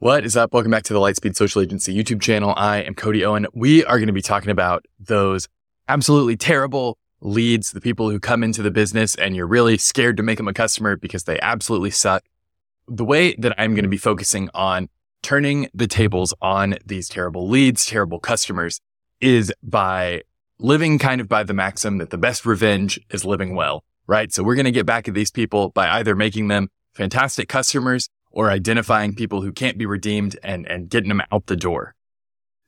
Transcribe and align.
What 0.00 0.24
is 0.24 0.34
up? 0.34 0.54
Welcome 0.54 0.70
back 0.70 0.84
to 0.84 0.94
the 0.94 0.98
Lightspeed 0.98 1.36
Social 1.36 1.60
Agency 1.60 1.94
YouTube 1.94 2.22
channel. 2.22 2.54
I 2.56 2.78
am 2.78 2.94
Cody 2.94 3.22
Owen. 3.22 3.46
We 3.52 3.84
are 3.84 3.98
going 3.98 4.06
to 4.06 4.14
be 4.14 4.22
talking 4.22 4.48
about 4.48 4.86
those 4.98 5.46
absolutely 5.88 6.38
terrible 6.38 6.96
leads, 7.20 7.72
the 7.72 7.82
people 7.82 8.08
who 8.08 8.18
come 8.18 8.42
into 8.42 8.62
the 8.62 8.70
business 8.70 9.14
and 9.14 9.36
you're 9.36 9.46
really 9.46 9.76
scared 9.76 10.16
to 10.16 10.22
make 10.22 10.38
them 10.38 10.48
a 10.48 10.54
customer 10.54 10.96
because 10.96 11.24
they 11.24 11.38
absolutely 11.40 11.90
suck. 11.90 12.24
The 12.88 13.04
way 13.04 13.34
that 13.34 13.52
I'm 13.60 13.74
going 13.74 13.82
to 13.82 13.90
be 13.90 13.98
focusing 13.98 14.48
on 14.54 14.88
turning 15.22 15.68
the 15.74 15.86
tables 15.86 16.32
on 16.40 16.76
these 16.86 17.06
terrible 17.06 17.46
leads, 17.46 17.84
terrible 17.84 18.20
customers 18.20 18.80
is 19.20 19.52
by 19.62 20.22
living 20.58 20.98
kind 20.98 21.20
of 21.20 21.28
by 21.28 21.42
the 21.42 21.52
maxim 21.52 21.98
that 21.98 22.08
the 22.08 22.16
best 22.16 22.46
revenge 22.46 22.98
is 23.10 23.26
living 23.26 23.54
well, 23.54 23.84
right? 24.06 24.32
So 24.32 24.44
we're 24.44 24.54
going 24.54 24.64
to 24.64 24.70
get 24.70 24.86
back 24.86 25.08
at 25.08 25.14
these 25.14 25.30
people 25.30 25.68
by 25.68 25.90
either 25.90 26.16
making 26.16 26.48
them 26.48 26.68
fantastic 26.94 27.50
customers 27.50 28.08
or 28.30 28.50
identifying 28.50 29.14
people 29.14 29.42
who 29.42 29.52
can't 29.52 29.78
be 29.78 29.86
redeemed 29.86 30.38
and, 30.42 30.66
and 30.66 30.88
getting 30.88 31.08
them 31.08 31.22
out 31.32 31.46
the 31.46 31.56
door. 31.56 31.94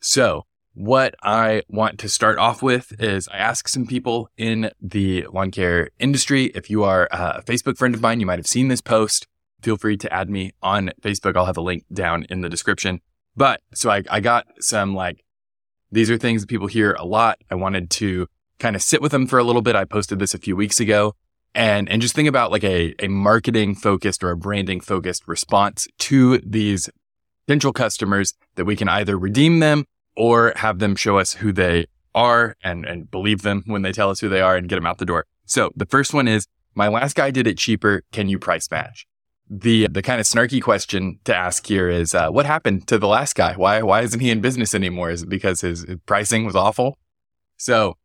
So 0.01 0.45
what 0.75 1.15
I 1.23 1.62
want 1.69 1.98
to 2.01 2.09
start 2.09 2.39
off 2.39 2.62
with 2.62 3.01
is 3.01 3.29
I 3.29 3.37
ask 3.37 3.69
some 3.69 3.87
people 3.87 4.29
in 4.37 4.70
the 4.80 5.27
lawn 5.33 5.51
care 5.51 5.91
industry. 5.98 6.47
If 6.55 6.70
you 6.70 6.83
are 6.83 7.09
uh, 7.12 7.34
a 7.37 7.43
Facebook 7.43 7.77
friend 7.77 7.95
of 7.95 8.01
mine, 8.01 8.20
you 8.20 8.27
might 8.27 8.39
have 8.39 8.47
seen 8.47 8.69
this 8.69 8.80
post. 8.80 9.27
Feel 9.61 9.77
free 9.77 9.97
to 9.98 10.12
add 10.12 10.29
me 10.29 10.53
on 10.62 10.91
Facebook. 11.01 11.37
I'll 11.37 11.47
have 11.47 11.59
a 11.59 11.62
link 11.62 11.84
down 11.92 12.25
in 12.31 12.41
the 12.41 12.48
description. 12.48 13.01
But 13.37 13.61
so 13.75 13.91
I, 13.91 14.03
I 14.11 14.20
got 14.20 14.47
some 14.61 14.95
like, 14.95 15.25
these 15.91 16.11
are 16.11 16.19
things 16.19 16.41
that 16.41 16.48
people 16.48 16.67
hear 16.67 16.92
a 16.92 17.05
lot. 17.05 17.39
I 17.51 17.55
wanted 17.55 17.91
to 17.91 18.27
kind 18.59 18.75
of 18.75 18.83
sit 18.83 19.03
with 19.03 19.12
them 19.12 19.27
for 19.27 19.39
a 19.39 19.45
little 19.45 19.62
bit. 19.62 19.77
I 19.77 19.84
posted 19.84 20.19
this 20.19 20.34
a 20.34 20.39
few 20.39 20.56
weeks 20.56 20.81
ago 20.81 21.15
and 21.55 21.88
and 21.88 22.01
just 22.01 22.15
think 22.15 22.29
about 22.29 22.51
like 22.51 22.65
a, 22.65 22.95
a 22.98 23.09
marketing 23.09 23.74
focused 23.74 24.24
or 24.24 24.30
a 24.30 24.37
branding 24.37 24.80
focused 24.80 25.27
response 25.27 25.87
to 25.98 26.38
these 26.38 26.88
potential 27.47 27.73
customers 27.73 28.34
that 28.55 28.65
we 28.65 28.77
can 28.77 28.88
either 28.88 29.19
redeem 29.19 29.59
them 29.59 29.84
or 30.16 30.53
have 30.56 30.78
them 30.78 30.97
show 30.97 31.19
us 31.19 31.34
who 31.34 31.53
they 31.53 31.86
are 32.14 32.56
and 32.62 32.84
and 32.84 33.11
believe 33.11 33.42
them 33.42 33.62
when 33.67 33.83
they 33.83 33.92
tell 33.92 34.11
us 34.11 34.20
who 34.20 34.28
they 34.28 34.41
are 34.41 34.56
and 34.56 34.69
get 34.69 34.77
them 34.77 34.86
out 34.86 34.98
the 34.98 35.06
door. 35.06 35.27
So 35.45 35.70
the 35.77 35.86
first 35.86 36.14
one 36.14 36.28
is 36.28 36.47
my 36.75 36.89
last 36.89 37.14
guy 37.14 37.30
did 37.30 37.47
it 37.47 37.58
cheaper. 37.58 38.03
Can 38.12 38.28
you 38.28 38.39
price 38.39 38.70
match? 38.70 39.06
The 39.50 39.89
the 39.89 40.03
kind 40.03 40.20
of 40.20 40.27
snarky 40.27 40.62
question 40.62 41.19
to 41.25 41.34
ask 41.34 41.67
here 41.67 41.91
is 41.91 42.14
uh, 42.14 42.30
what 42.30 42.47
happened 42.47 42.86
to 42.89 42.98
the 42.98 43.08
last 43.08 43.34
guy? 43.34 43.55
Why 43.55 43.83
why 43.83 44.03
isn't 44.03 44.20
he 44.20 44.30
in 44.30 44.41
business 44.41 44.75
anymore? 44.75 45.11
Is 45.11 45.23
it 45.23 45.28
because 45.28 45.61
his 45.61 45.84
pricing 46.06 46.45
was 46.47 46.56
awful? 46.56 46.98
So 47.56 47.97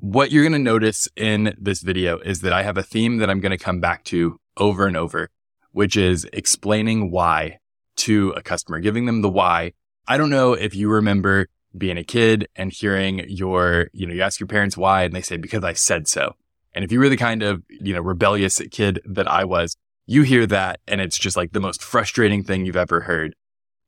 what 0.00 0.32
you're 0.32 0.42
going 0.42 0.52
to 0.52 0.58
notice 0.58 1.08
in 1.14 1.54
this 1.58 1.82
video 1.82 2.18
is 2.18 2.40
that 2.40 2.54
I 2.54 2.62
have 2.62 2.78
a 2.78 2.82
theme 2.82 3.18
that 3.18 3.28
I'm 3.28 3.40
going 3.40 3.56
to 3.56 3.62
come 3.62 3.80
back 3.80 4.02
to 4.04 4.40
over 4.56 4.86
and 4.86 4.96
over, 4.96 5.28
which 5.72 5.96
is 5.96 6.26
explaining 6.32 7.10
why 7.10 7.58
to 7.96 8.30
a 8.30 8.42
customer, 8.42 8.80
giving 8.80 9.04
them 9.04 9.20
the 9.20 9.28
why. 9.28 9.72
I 10.08 10.16
don't 10.16 10.30
know 10.30 10.54
if 10.54 10.74
you 10.74 10.90
remember 10.90 11.48
being 11.76 11.98
a 11.98 12.04
kid 12.04 12.48
and 12.56 12.72
hearing 12.72 13.24
your, 13.28 13.88
you 13.92 14.06
know, 14.06 14.14
you 14.14 14.22
ask 14.22 14.40
your 14.40 14.46
parents 14.46 14.76
why 14.76 15.02
and 15.02 15.14
they 15.14 15.20
say, 15.20 15.36
because 15.36 15.62
I 15.62 15.74
said 15.74 16.08
so. 16.08 16.34
And 16.74 16.84
if 16.84 16.90
you 16.90 16.98
were 16.98 17.08
the 17.08 17.16
kind 17.16 17.42
of, 17.42 17.62
you 17.68 17.92
know, 17.92 18.00
rebellious 18.00 18.60
kid 18.70 19.00
that 19.04 19.28
I 19.28 19.44
was, 19.44 19.76
you 20.06 20.22
hear 20.22 20.46
that 20.46 20.80
and 20.88 21.00
it's 21.00 21.18
just 21.18 21.36
like 21.36 21.52
the 21.52 21.60
most 21.60 21.82
frustrating 21.82 22.42
thing 22.42 22.64
you've 22.64 22.74
ever 22.74 23.02
heard. 23.02 23.34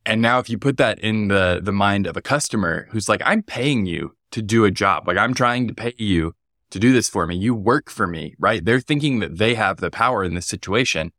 And 0.04 0.20
now 0.20 0.40
if 0.40 0.50
you 0.50 0.58
put 0.58 0.76
that 0.76 0.98
in 0.98 1.28
the, 1.28 1.60
the 1.62 1.72
mind 1.72 2.06
of 2.06 2.16
a 2.16 2.22
customer 2.22 2.88
who's 2.90 3.08
like, 3.08 3.22
I'm 3.24 3.42
paying 3.42 3.86
you 3.86 4.14
to 4.32 4.42
do 4.42 4.64
a 4.64 4.70
job. 4.70 5.06
Like 5.06 5.16
I'm 5.16 5.34
trying 5.34 5.68
to 5.68 5.74
pay 5.74 5.94
you 5.96 6.34
to 6.70 6.78
do 6.78 6.92
this 6.92 7.08
for 7.08 7.26
me. 7.26 7.36
You 7.36 7.54
work 7.54 7.90
for 7.90 8.06
me, 8.06 8.34
right? 8.38 8.64
They're 8.64 8.80
thinking 8.80 9.20
that 9.20 9.38
they 9.38 9.54
have 9.54 9.78
the 9.78 9.90
power 9.90 10.24
in 10.24 10.34
this 10.34 10.46
situation 10.46 11.12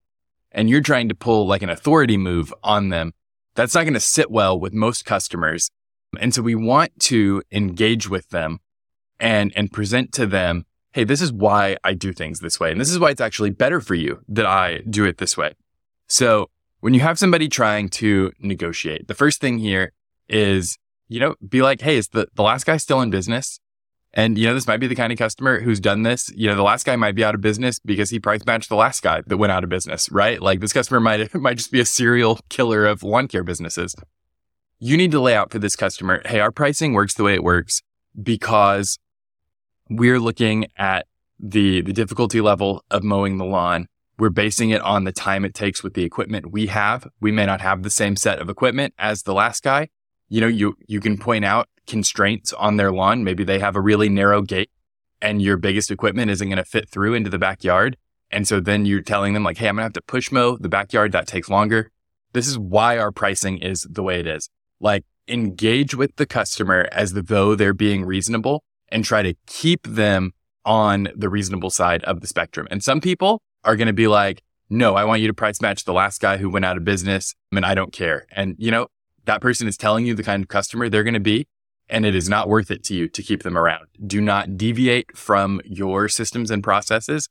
and 0.52 0.70
you're 0.70 0.82
trying 0.82 1.10
to 1.10 1.16
pull 1.16 1.48
like 1.48 1.62
an 1.62 1.70
authority 1.70 2.18
move 2.18 2.54
on 2.64 2.90
them. 2.90 3.14
That's 3.56 3.76
not 3.76 3.84
going 3.84 3.94
to 3.94 4.00
sit 4.00 4.32
well 4.32 4.60
with 4.60 4.74
most 4.74 5.06
customers. 5.06 5.70
And 6.20 6.34
so 6.34 6.42
we 6.42 6.56
want 6.56 7.00
to 7.02 7.42
engage 7.52 8.10
with 8.10 8.30
them 8.30 8.60
and, 9.20 9.52
and 9.56 9.72
present 9.72 10.12
to 10.14 10.26
them, 10.26 10.66
Hey, 10.92 11.04
this 11.04 11.22
is 11.22 11.34
why 11.34 11.78
I 11.84 11.96
do 11.96 12.14
things 12.14 12.40
this 12.40 12.60
way. 12.60 12.72
And 12.72 12.80
this 12.80 12.92
is 12.92 13.00
why 13.00 13.10
it's 13.10 13.22
actually 13.22 13.50
better 13.50 13.82
for 13.82 13.96
you 13.96 14.22
that 14.28 14.46
I 14.46 14.82
do 14.88 15.06
it 15.06 15.18
this 15.18 15.36
way. 15.36 15.56
So 16.08 16.52
when 16.82 16.94
you 16.94 17.00
have 17.00 17.18
somebody 17.18 17.50
trying 17.50 17.90
to 17.90 18.32
negotiate, 18.40 19.08
the 19.08 19.16
first 19.16 19.42
thing 19.42 19.58
here 19.58 19.92
is 20.30 20.78
you 21.14 21.20
know, 21.20 21.36
be 21.48 21.62
like, 21.62 21.82
hey, 21.82 21.98
is 21.98 22.08
the, 22.08 22.28
the 22.34 22.42
last 22.42 22.66
guy 22.66 22.78
still 22.78 23.00
in 23.00 23.12
business? 23.12 23.60
And, 24.16 24.36
you 24.36 24.48
know, 24.48 24.56
this 24.56 24.66
might 24.66 24.78
be 24.78 24.88
the 24.88 24.96
kind 24.96 25.14
of 25.14 25.20
customer 25.20 25.60
who's 25.60 25.80
done 25.80 26.02
this. 26.02 26.32
You 26.36 26.50
know, 26.50 26.56
the 26.56 26.64
last 26.64 26.88
guy 26.88 26.96
might 26.96 27.14
be 27.14 27.24
out 27.24 27.36
of 27.36 27.42
business 27.42 27.78
because 27.78 28.10
he 28.10 28.20
price 28.20 28.42
matched 28.48 28.70
the 28.70 28.76
last 28.76 29.04
guy 29.04 29.22
that 29.28 29.38
went 29.38 29.52
out 29.52 29.64
of 29.64 29.70
business, 29.70 30.12
right? 30.12 30.42
Like 30.42 30.60
this 30.60 30.74
customer 30.74 31.00
might, 31.00 31.34
might 31.36 31.58
just 31.58 31.72
be 31.72 31.80
a 31.80 31.86
serial 31.86 32.40
killer 32.50 32.88
of 32.88 33.04
lawn 33.04 33.28
care 33.28 33.44
businesses. 33.44 33.96
You 34.80 34.98
need 34.98 35.12
to 35.12 35.20
lay 35.20 35.36
out 35.36 35.52
for 35.52 35.60
this 35.60 35.76
customer, 35.76 36.24
hey, 36.26 36.40
our 36.40 36.52
pricing 36.52 36.94
works 36.94 37.14
the 37.14 37.24
way 37.24 37.36
it 37.36 37.44
works 37.44 37.84
because 38.22 38.98
we're 39.92 40.20
looking 40.20 40.66
at 40.78 41.06
the, 41.40 41.82
the 41.82 41.94
difficulty 41.94 42.42
level 42.42 42.84
of 42.90 43.04
mowing 43.04 43.38
the 43.38 43.46
lawn. 43.46 43.88
We're 44.18 44.32
basing 44.32 44.72
it 44.72 44.82
on 44.82 45.04
the 45.04 45.12
time 45.12 45.46
it 45.46 45.54
takes 45.54 45.84
with 45.84 45.94
the 45.94 46.04
equipment 46.04 46.52
we 46.52 46.68
have. 46.68 47.08
We 47.22 47.32
may 47.32 47.46
not 47.46 47.62
have 47.62 47.84
the 47.84 47.92
same 47.92 48.16
set 48.16 48.40
of 48.40 48.50
equipment 48.50 48.96
as 48.98 49.24
the 49.24 49.34
last 49.34 49.62
guy, 49.64 49.90
you 50.34 50.42
know, 50.42 50.48
you, 50.48 50.76
you 50.88 51.00
can 51.00 51.16
point 51.16 51.46
out 51.46 51.70
constraints 51.86 52.54
on 52.54 52.78
their 52.78 52.92
lawn. 52.92 53.24
Maybe 53.24 53.44
they 53.44 53.60
have 53.60 53.76
a 53.76 53.82
really 53.82 54.10
narrow 54.10 54.42
gate 54.42 54.72
and 55.22 55.44
your 55.44 55.58
biggest 55.58 55.92
equipment 55.92 56.32
isn't 56.32 56.50
going 56.50 56.58
to 56.58 56.66
fit 56.66 56.90
through 56.90 57.14
into 57.14 57.30
the 57.30 57.38
backyard. 57.38 57.98
And 58.32 58.48
so 58.48 58.60
then 58.60 58.88
you're 58.88 59.04
telling 59.04 59.36
them 59.36 59.44
like, 59.44 59.58
Hey, 59.58 59.68
I'm 59.68 59.76
going 59.76 59.82
to 59.82 59.84
have 59.84 59.94
to 59.94 60.02
push 60.02 60.32
mow 60.32 60.58
the 60.58 60.70
backyard. 60.70 61.12
That 61.12 61.28
takes 61.28 61.50
longer. 61.50 61.92
This 62.32 62.48
is 62.48 62.58
why 62.58 62.98
our 62.98 63.12
pricing 63.12 63.60
is 63.60 63.86
the 63.88 64.02
way 64.02 64.20
it 64.20 64.26
is. 64.26 64.50
Like 64.80 65.06
engage 65.28 65.94
with 65.94 66.16
the 66.16 66.26
customer 66.26 66.90
as 66.92 67.14
though 67.14 67.54
they're 67.54 67.76
being 67.76 68.04
reasonable 68.04 68.64
and 68.90 69.06
try 69.06 69.22
to 69.22 69.36
keep 69.46 69.86
them 69.86 70.32
on 70.66 71.10
the 71.16 71.30
reasonable 71.30 71.70
side 71.70 72.04
of 72.06 72.22
the 72.22 72.28
spectrum. 72.28 72.68
And 72.72 72.84
some 72.84 73.02
people 73.02 73.40
are 73.64 73.76
going 73.76 73.86
to 73.86 73.94
be 73.94 74.08
like, 74.08 74.42
no, 74.68 74.96
I 74.96 75.04
want 75.04 75.22
you 75.22 75.28
to 75.28 75.34
price 75.36 75.62
match 75.62 75.84
the 75.84 75.94
last 75.94 76.20
guy 76.20 76.38
who 76.38 76.50
went 76.50 76.66
out 76.66 76.76
of 76.76 76.84
business 76.84 77.36
I 77.36 77.38
and 77.52 77.64
mean, 77.64 77.70
I 77.70 77.76
don't 77.76 77.94
care. 77.94 78.26
And 78.32 78.56
you 78.58 78.72
know, 78.72 78.88
that 79.26 79.42
person 79.42 79.68
is 79.68 79.78
telling 79.78 80.06
you 80.06 80.14
the 80.14 80.24
kind 80.24 80.44
of 80.44 80.50
customer 80.50 80.90
they're 80.90 81.04
going 81.04 81.14
to 81.14 81.20
be, 81.20 81.48
and 81.90 82.06
it 82.06 82.16
is 82.16 82.30
not 82.30 82.50
worth 82.50 82.72
it 82.72 82.84
to 82.86 82.96
you 82.96 83.08
to 83.10 83.24
keep 83.24 83.44
them 83.44 83.58
around. 83.58 83.88
Do 84.06 84.22
not 84.22 84.58
deviate 84.58 85.16
from 85.18 85.62
your 85.66 86.10
systems 86.10 86.52
and 86.52 86.64
processes 86.64 87.30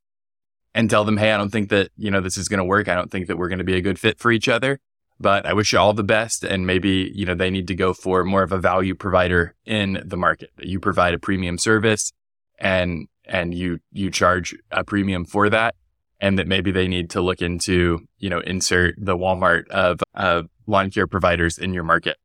and 0.75 0.89
tell 0.89 1.05
them, 1.05 1.17
Hey, 1.17 1.33
I 1.33 1.37
don't 1.37 1.51
think 1.51 1.69
that, 1.71 1.91
you 1.97 2.11
know, 2.11 2.21
this 2.21 2.37
is 2.37 2.49
going 2.49 2.59
to 2.59 2.65
work. 2.65 2.89
I 2.89 2.95
don't 2.95 3.11
think 3.11 3.27
that 3.27 3.37
we're 3.37 3.49
going 3.49 3.59
to 3.59 3.65
be 3.65 3.77
a 3.77 3.83
good 3.83 3.99
fit 3.99 4.19
for 4.19 4.33
each 4.33 4.49
other, 4.49 4.79
but 5.21 5.47
I 5.47 5.53
wish 5.53 5.73
you 5.73 5.79
all 5.79 5.93
the 5.93 6.03
best. 6.03 6.45
And 6.45 6.67
maybe, 6.67 7.13
you 7.15 7.27
know, 7.27 7.35
they 7.35 7.51
need 7.51 7.69
to 7.69 7.75
go 7.75 7.93
for 7.93 8.25
more 8.25 8.43
of 8.43 8.53
a 8.53 8.59
value 8.59 8.95
provider 8.95 9.55
in 9.65 10.03
the 10.05 10.17
market. 10.17 10.51
You 10.59 10.81
provide 10.81 11.15
a 11.15 11.19
premium 11.19 11.59
service 11.59 12.13
and, 12.59 13.09
and 13.25 13.55
you, 13.55 13.81
you 13.93 14.11
charge 14.11 14.57
a 14.71 14.85
premium 14.85 15.25
for 15.25 15.51
that 15.51 15.75
and 16.23 16.39
that 16.39 16.47
maybe 16.47 16.71
they 16.71 16.87
need 16.87 17.11
to 17.11 17.21
look 17.21 17.43
into, 17.43 17.99
you 18.19 18.31
know, 18.31 18.39
insert 18.39 18.95
the 18.97 19.17
Walmart 19.17 19.69
of, 19.69 19.99
of 20.15 20.47
lawn 20.69 20.89
care 20.89 21.09
providers 21.09 21.59
in 21.59 21.75
your 21.75 21.83
market. 21.83 22.17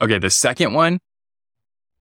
Okay. 0.00 0.18
The 0.18 0.28
second 0.28 0.74
one 0.74 0.98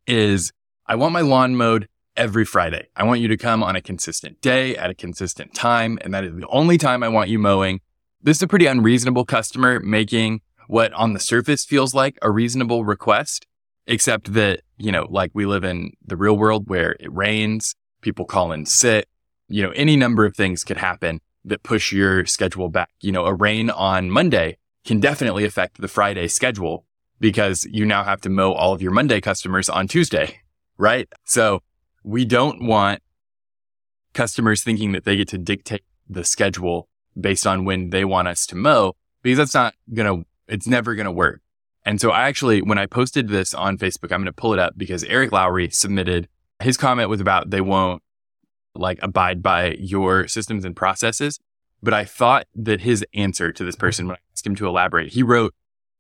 is 0.08 0.52
I 0.88 0.96
want 0.96 1.14
my 1.14 1.22
lawn 1.22 1.56
mowed 1.56 1.88
every 2.18 2.44
Friday. 2.44 2.88
I 2.96 3.04
want 3.04 3.22
you 3.22 3.28
to 3.28 3.38
come 3.38 3.62
on 3.62 3.76
a 3.76 3.82
consistent 3.82 4.42
day 4.42 4.76
at 4.76 4.90
a 4.90 4.96
consistent 4.96 5.54
time. 5.54 6.00
And 6.02 6.12
that 6.16 6.24
is 6.24 6.36
the 6.36 6.48
only 6.48 6.80
time 6.80 7.04
I 7.04 7.08
want 7.08 7.30
you 7.30 7.38
mowing. 7.38 7.82
This 8.24 8.38
is 8.38 8.44
a 8.44 8.48
pretty 8.48 8.66
unreasonable 8.66 9.26
customer 9.26 9.80
making 9.80 10.42
what 10.68 10.92
on 10.94 11.14
the 11.14 11.20
surface 11.20 11.64
feels 11.66 11.94
like 11.94 12.18
a 12.24 12.32
reasonable 12.32 12.84
request, 12.84 13.46
except 13.86 14.34
that, 14.34 14.62
you 14.78 14.92
know, 14.92 15.06
like 15.10 15.30
we 15.36 15.46
live 15.46 15.64
in 15.64 15.92
the 16.04 16.18
real 16.18 16.36
world 16.36 16.68
where 16.68 16.96
it 17.00 17.14
rains, 17.14 17.76
people 18.02 18.26
call 18.26 18.52
in 18.52 18.66
sick, 18.66 19.06
you 19.52 19.64
know, 19.64 19.72
any 19.72 19.96
number 19.96 20.26
of 20.26 20.36
things 20.36 20.64
could 20.64 20.78
happen 20.78 21.20
that 21.46 21.64
push 21.64 21.92
your 21.92 22.26
schedule 22.26 22.70
back. 22.70 22.90
You 23.02 23.12
know, 23.12 23.26
a 23.26 23.34
rain 23.34 23.70
on 23.70 24.10
Monday 24.10 24.58
can 24.86 25.00
definitely 25.00 25.46
affect 25.46 25.82
the 25.82 25.88
Friday 25.88 26.28
schedule 26.28 26.86
because 27.20 27.66
you 27.66 27.86
now 27.86 28.04
have 28.04 28.22
to 28.22 28.30
mow 28.30 28.54
all 28.54 28.74
of 28.74 28.82
your 28.82 28.92
Monday 28.92 29.22
customers 29.22 29.70
on 29.70 29.88
Tuesday, 29.88 30.40
right? 30.78 31.08
So 31.26 31.62
we 32.04 32.26
don't 32.26 32.66
want 32.66 33.02
customers 34.14 34.64
thinking 34.64 34.92
that 34.94 35.06
they 35.06 35.18
get 35.18 35.28
to 35.30 35.38
dictate 35.38 35.84
the 36.10 36.24
schedule 36.24 36.88
based 37.20 37.46
on 37.46 37.66
when 37.66 37.92
they 37.92 38.06
want 38.06 38.28
us 38.28 38.46
to 38.48 38.56
mow 38.56 38.94
because 39.22 39.38
that's 39.38 39.54
not 39.54 39.76
going 39.94 40.24
to, 40.24 40.28
it's 40.48 40.68
never 40.68 40.96
going 40.96 41.06
to 41.06 41.12
work. 41.12 41.42
And 41.86 42.00
so 42.00 42.12
I 42.12 42.28
actually, 42.28 42.62
when 42.62 42.78
I 42.78 42.86
posted 42.86 43.30
this 43.30 43.54
on 43.54 43.78
Facebook, 43.78 44.12
I'm 44.12 44.22
going 44.22 44.26
to 44.26 44.34
pull 44.34 44.54
it 44.54 44.60
up 44.60 44.74
because 44.78 45.04
Eric 45.04 45.32
Lowry 45.32 45.70
submitted 45.70 46.28
his 46.60 46.78
comment 46.78 47.10
was 47.10 47.20
about 47.20 47.50
they 47.50 47.62
won't 47.62 48.02
like 48.76 49.00
abide 49.02 49.42
by 49.42 49.76
your 49.80 50.28
systems 50.28 50.66
and 50.66 50.76
processes. 50.76 51.40
But 51.84 51.94
I 51.94 52.06
thought 52.06 52.48
that 52.56 52.82
his 52.82 53.06
answer 53.14 53.52
to 53.52 53.64
this 53.64 53.76
mm-hmm. 53.76 53.80
person, 53.80 54.08
when 54.08 54.16
I 54.18 54.20
asked 54.34 54.46
him 54.46 54.56
to 54.56 54.68
elaborate, 54.68 55.14
he 55.14 55.24
wrote 55.24 55.54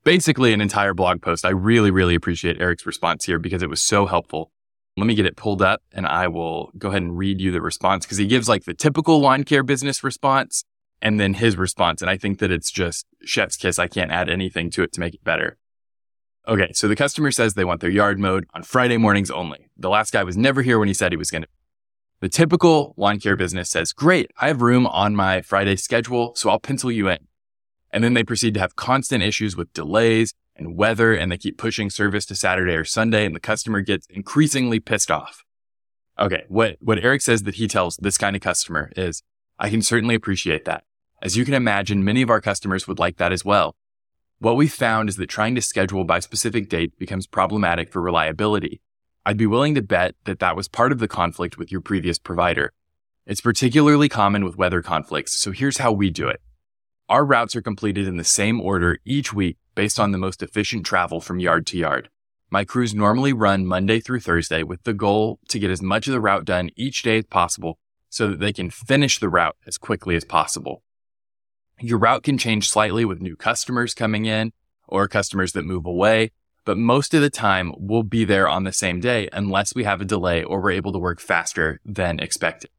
basically 0.03 0.53
an 0.53 0.61
entire 0.61 0.93
blog 0.93 1.21
post. 1.21 1.45
I 1.45 1.49
really, 1.49 1.91
really 1.91 2.15
appreciate 2.15 2.61
Eric's 2.61 2.85
response 2.85 3.25
here 3.25 3.39
because 3.39 3.63
it 3.63 3.69
was 3.69 3.81
so 3.81 4.05
helpful. 4.05 4.51
Let 4.97 5.07
me 5.07 5.15
get 5.15 5.25
it 5.25 5.35
pulled 5.37 5.61
up 5.61 5.81
and 5.91 6.05
I 6.05 6.27
will 6.27 6.71
go 6.77 6.89
ahead 6.89 7.01
and 7.01 7.17
read 7.17 7.39
you 7.39 7.51
the 7.51 7.61
response 7.61 8.05
because 8.05 8.17
he 8.17 8.27
gives 8.27 8.49
like 8.49 8.65
the 8.65 8.73
typical 8.73 9.19
lawn 9.19 9.43
care 9.43 9.63
business 9.63 10.03
response. 10.03 10.63
and 11.01 11.19
then 11.19 11.33
his 11.33 11.57
response. 11.57 12.01
And 12.01 12.09
I 12.11 12.17
think 12.17 12.39
that 12.39 12.51
it's 12.51 12.71
just 12.71 13.05
chef's 13.23 13.57
kiss. 13.57 13.79
I 13.79 13.87
can't 13.87 14.11
add 14.11 14.29
anything 14.29 14.69
to 14.71 14.83
it 14.83 14.93
to 14.93 14.99
make 14.99 15.15
it 15.15 15.23
better. 15.23 15.57
Okay. 16.47 16.71
So 16.73 16.87
the 16.87 16.95
customer 16.95 17.31
says 17.31 17.53
they 17.53 17.65
want 17.65 17.81
their 17.81 17.89
yard 17.89 18.19
mowed 18.19 18.45
on 18.53 18.63
Friday 18.63 18.97
mornings 18.97 19.31
only. 19.31 19.69
The 19.77 19.89
last 19.89 20.13
guy 20.13 20.23
was 20.23 20.37
never 20.37 20.61
here 20.61 20.79
when 20.79 20.87
he 20.87 20.93
said 20.93 21.11
he 21.11 21.17
was 21.17 21.31
going 21.31 21.43
to. 21.43 21.47
The 22.21 22.29
typical 22.29 22.93
lawn 22.97 23.19
care 23.19 23.35
business 23.35 23.71
says, 23.71 23.93
great, 23.93 24.29
I 24.39 24.47
have 24.47 24.61
room 24.61 24.85
on 24.85 25.15
my 25.15 25.41
Friday 25.41 25.75
schedule, 25.75 26.35
so 26.35 26.51
I'll 26.51 26.59
pencil 26.59 26.91
you 26.91 27.09
in. 27.09 27.17
And 27.91 28.03
then 28.03 28.13
they 28.13 28.23
proceed 28.23 28.53
to 28.53 28.59
have 28.59 28.75
constant 28.75 29.23
issues 29.23 29.57
with 29.57 29.73
delays 29.73 30.35
and 30.55 30.77
weather, 30.77 31.15
and 31.15 31.31
they 31.31 31.39
keep 31.39 31.57
pushing 31.57 31.89
service 31.89 32.27
to 32.27 32.35
Saturday 32.35 32.73
or 32.73 32.85
Sunday, 32.85 33.25
and 33.25 33.35
the 33.35 33.39
customer 33.39 33.81
gets 33.81 34.05
increasingly 34.05 34.79
pissed 34.79 35.09
off. 35.09 35.43
Okay, 36.19 36.43
what, 36.47 36.77
what 36.79 36.99
Eric 36.99 37.21
says 37.21 37.41
that 37.43 37.55
he 37.55 37.67
tells 37.67 37.97
this 37.97 38.19
kind 38.19 38.35
of 38.35 38.41
customer 38.43 38.91
is, 38.95 39.23
I 39.57 39.71
can 39.71 39.81
certainly 39.81 40.13
appreciate 40.13 40.65
that. 40.65 40.83
As 41.23 41.35
you 41.35 41.43
can 41.43 41.55
imagine, 41.55 42.03
many 42.03 42.21
of 42.21 42.29
our 42.29 42.41
customers 42.41 42.87
would 42.87 42.99
like 42.99 43.17
that 43.17 43.31
as 43.31 43.43
well. 43.43 43.75
What 44.37 44.57
we 44.57 44.67
found 44.67 45.09
is 45.09 45.15
that 45.15 45.27
trying 45.27 45.55
to 45.55 45.61
schedule 45.61 46.03
by 46.03 46.19
specific 46.19 46.69
date 46.69 46.99
becomes 46.99 47.25
problematic 47.25 47.91
for 47.91 47.99
reliability. 47.99 48.79
I'd 49.23 49.37
be 49.37 49.45
willing 49.45 49.75
to 49.75 49.83
bet 49.83 50.15
that 50.23 50.39
that 50.39 50.55
was 50.55 50.67
part 50.67 50.91
of 50.91 50.97
the 50.97 51.07
conflict 51.07 51.55
with 51.55 51.71
your 51.71 51.81
previous 51.81 52.17
provider. 52.17 52.73
It's 53.27 53.41
particularly 53.41 54.09
common 54.09 54.43
with 54.43 54.57
weather 54.57 54.81
conflicts, 54.81 55.39
so 55.39 55.51
here's 55.51 55.77
how 55.77 55.91
we 55.91 56.09
do 56.09 56.27
it. 56.27 56.41
Our 57.07 57.23
routes 57.23 57.55
are 57.55 57.61
completed 57.61 58.07
in 58.07 58.17
the 58.17 58.23
same 58.23 58.59
order 58.59 58.97
each 59.05 59.31
week 59.31 59.57
based 59.75 59.99
on 59.99 60.11
the 60.11 60.17
most 60.17 60.41
efficient 60.41 60.87
travel 60.87 61.21
from 61.21 61.39
yard 61.39 61.67
to 61.67 61.77
yard. 61.77 62.09
My 62.49 62.63
crews 62.63 62.95
normally 62.95 63.31
run 63.31 63.67
Monday 63.67 63.99
through 63.99 64.21
Thursday 64.21 64.63
with 64.63 64.83
the 64.83 64.93
goal 64.93 65.39
to 65.49 65.59
get 65.59 65.69
as 65.69 65.83
much 65.83 66.07
of 66.07 66.13
the 66.13 66.19
route 66.19 66.45
done 66.45 66.71
each 66.75 67.03
day 67.03 67.19
as 67.19 67.25
possible 67.25 67.77
so 68.09 68.27
that 68.27 68.39
they 68.39 68.51
can 68.51 68.71
finish 68.71 69.19
the 69.19 69.29
route 69.29 69.55
as 69.67 69.77
quickly 69.77 70.15
as 70.15 70.25
possible. 70.25 70.81
Your 71.79 71.99
route 71.99 72.23
can 72.23 72.39
change 72.39 72.69
slightly 72.69 73.05
with 73.05 73.21
new 73.21 73.35
customers 73.35 73.93
coming 73.93 74.25
in 74.25 74.51
or 74.87 75.07
customers 75.07 75.53
that 75.53 75.63
move 75.63 75.85
away, 75.85 76.31
but 76.65 76.77
most 76.77 77.13
of 77.13 77.21
the 77.21 77.29
time 77.29 77.73
we'll 77.77 78.03
be 78.03 78.23
there 78.23 78.47
on 78.47 78.63
the 78.63 78.71
same 78.71 78.99
day 78.99 79.27
unless 79.33 79.73
we 79.73 79.83
have 79.83 80.01
a 80.01 80.05
delay 80.05 80.43
or 80.43 80.61
we're 80.61 80.71
able 80.71 80.91
to 80.91 80.99
work 80.99 81.19
faster 81.19 81.79
than 81.85 82.19
expected. 82.19 82.69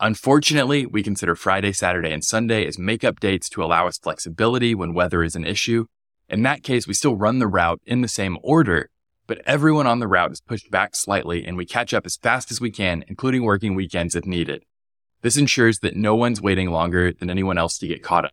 Unfortunately, 0.00 0.84
we 0.84 1.02
consider 1.02 1.36
Friday, 1.36 1.72
Saturday, 1.72 2.12
and 2.12 2.24
Sunday 2.24 2.66
as 2.66 2.78
makeup 2.78 3.20
dates 3.20 3.48
to 3.50 3.62
allow 3.62 3.86
us 3.86 3.98
flexibility 3.98 4.74
when 4.74 4.94
weather 4.94 5.22
is 5.22 5.36
an 5.36 5.46
issue. 5.46 5.86
In 6.28 6.42
that 6.42 6.64
case, 6.64 6.88
we 6.88 6.94
still 6.94 7.14
run 7.14 7.38
the 7.38 7.46
route 7.46 7.80
in 7.86 8.00
the 8.00 8.08
same 8.08 8.36
order, 8.42 8.90
but 9.28 9.40
everyone 9.46 9.86
on 9.86 10.00
the 10.00 10.08
route 10.08 10.32
is 10.32 10.40
pushed 10.40 10.72
back 10.72 10.96
slightly 10.96 11.44
and 11.44 11.56
we 11.56 11.64
catch 11.64 11.94
up 11.94 12.04
as 12.04 12.16
fast 12.16 12.50
as 12.50 12.60
we 12.60 12.72
can, 12.72 13.04
including 13.06 13.44
working 13.44 13.76
weekends 13.76 14.16
if 14.16 14.26
needed. 14.26 14.64
This 15.20 15.36
ensures 15.36 15.78
that 15.80 15.94
no 15.94 16.16
one's 16.16 16.42
waiting 16.42 16.70
longer 16.70 17.12
than 17.12 17.30
anyone 17.30 17.56
else 17.56 17.78
to 17.78 17.86
get 17.86 18.02
caught 18.02 18.24
up. 18.24 18.32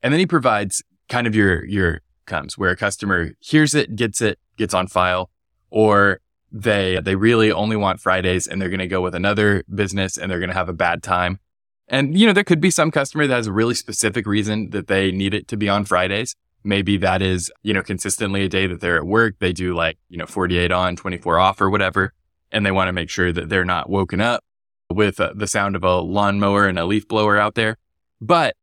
And 0.00 0.12
then 0.12 0.20
he 0.20 0.26
provides 0.26 0.84
kind 1.08 1.26
of 1.26 1.34
your, 1.34 1.64
your 1.64 2.02
comes 2.26 2.58
where 2.58 2.70
a 2.70 2.76
customer 2.76 3.32
hears 3.40 3.74
it, 3.74 3.96
gets 3.96 4.20
it, 4.20 4.38
gets 4.56 4.74
on 4.74 4.86
file, 4.86 5.30
or 5.70 6.20
they, 6.52 7.00
they 7.02 7.16
really 7.16 7.50
only 7.50 7.76
want 7.76 8.00
Fridays 8.00 8.46
and 8.46 8.60
they're 8.60 8.68
going 8.68 8.78
to 8.78 8.86
go 8.86 9.00
with 9.00 9.14
another 9.14 9.64
business 9.74 10.16
and 10.16 10.30
they're 10.30 10.38
going 10.38 10.50
to 10.50 10.54
have 10.54 10.68
a 10.68 10.74
bad 10.74 11.02
time. 11.02 11.40
And, 11.88 12.18
you 12.18 12.26
know, 12.26 12.32
there 12.32 12.44
could 12.44 12.60
be 12.60 12.70
some 12.70 12.90
customer 12.90 13.26
that 13.26 13.34
has 13.34 13.46
a 13.46 13.52
really 13.52 13.74
specific 13.74 14.26
reason 14.26 14.70
that 14.70 14.86
they 14.86 15.10
need 15.10 15.34
it 15.34 15.48
to 15.48 15.56
be 15.56 15.68
on 15.68 15.84
Fridays. 15.84 16.36
Maybe 16.62 16.96
that 16.98 17.20
is, 17.20 17.52
you 17.62 17.74
know, 17.74 17.82
consistently 17.82 18.44
a 18.44 18.48
day 18.48 18.66
that 18.66 18.80
they're 18.80 18.96
at 18.96 19.04
work. 19.04 19.34
They 19.38 19.52
do 19.52 19.74
like, 19.74 19.98
you 20.08 20.16
know, 20.16 20.26
48 20.26 20.72
on, 20.72 20.96
24 20.96 21.38
off 21.38 21.60
or 21.60 21.68
whatever. 21.68 22.14
And 22.50 22.64
they 22.64 22.70
want 22.70 22.88
to 22.88 22.92
make 22.92 23.10
sure 23.10 23.32
that 23.32 23.48
they're 23.48 23.64
not 23.64 23.90
woken 23.90 24.20
up 24.20 24.44
with 24.90 25.20
uh, 25.20 25.32
the 25.34 25.46
sound 25.46 25.76
of 25.76 25.84
a 25.84 25.96
lawnmower 25.96 26.66
and 26.66 26.78
a 26.78 26.86
leaf 26.86 27.06
blower 27.06 27.36
out 27.36 27.54
there. 27.54 27.76
But 28.20 28.56